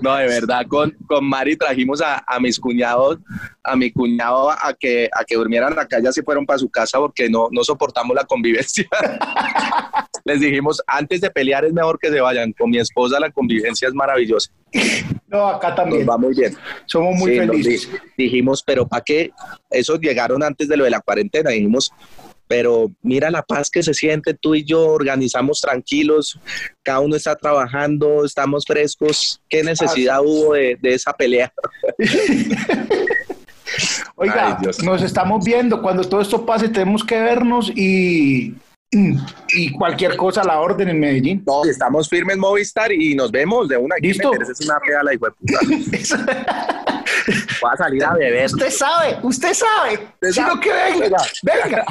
[0.00, 3.18] No, de verdad, con, con Mari trajimos a, a mis cuñados,
[3.62, 6.98] a mi cuñado a que, a que durmieran acá, ya se fueron para su casa
[6.98, 8.88] porque no, no soportamos la convivencia.
[10.24, 12.52] Les dijimos, antes de pelear es mejor que se vayan.
[12.52, 14.52] Con mi esposa la convivencia es maravillosa.
[15.28, 16.08] No, acá también.
[16.08, 16.56] va muy bien.
[16.86, 17.88] Somos muy felices.
[18.16, 19.30] Dijimos, pero ¿para qué?
[19.70, 21.50] Esos llegaron antes de lo de la cuarentena.
[21.50, 21.90] Dijimos,
[22.52, 26.38] pero mira la paz que se siente, tú y yo organizamos tranquilos,
[26.82, 31.50] cada uno está trabajando, estamos frescos, ¿qué necesidad hubo de, esa pelea?
[34.16, 38.54] Oiga, nos estamos viendo, cuando todo esto pase tenemos que vernos y
[38.92, 41.42] y cualquier cosa a la orden en Medellín.
[41.46, 43.96] No, estamos firmes en Movistar y nos vemos de una.
[44.00, 44.32] ¿Listo?
[44.34, 45.58] Es una pega la hijo de puta.
[47.64, 48.46] Va a salir a beber.
[48.46, 50.08] Usted sabe, usted sabe.
[50.30, 51.84] Sino que venga, venga.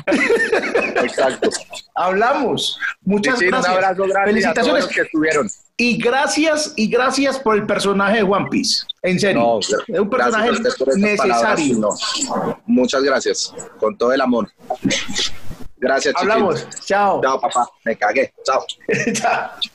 [1.02, 1.50] Exacto.
[1.96, 2.78] Hablamos.
[3.02, 3.72] Muchas gracias.
[3.72, 4.58] Un abrazo grande Felicitaciones.
[4.58, 5.50] A todos los que estuvieron.
[5.78, 8.86] Y gracias, y gracias por el personaje de One Piece.
[9.02, 9.60] En serio.
[9.60, 10.52] es un personaje
[10.98, 11.90] necesario.
[12.68, 13.54] Muchas gracias.
[13.80, 14.52] Con todo el amor.
[15.82, 16.68] Gracias, Hablamos.
[16.86, 17.20] Chao.
[17.22, 17.68] Chao, papá.
[17.84, 18.32] Me cagué.
[18.44, 18.64] Chao.
[19.14, 19.50] Chao.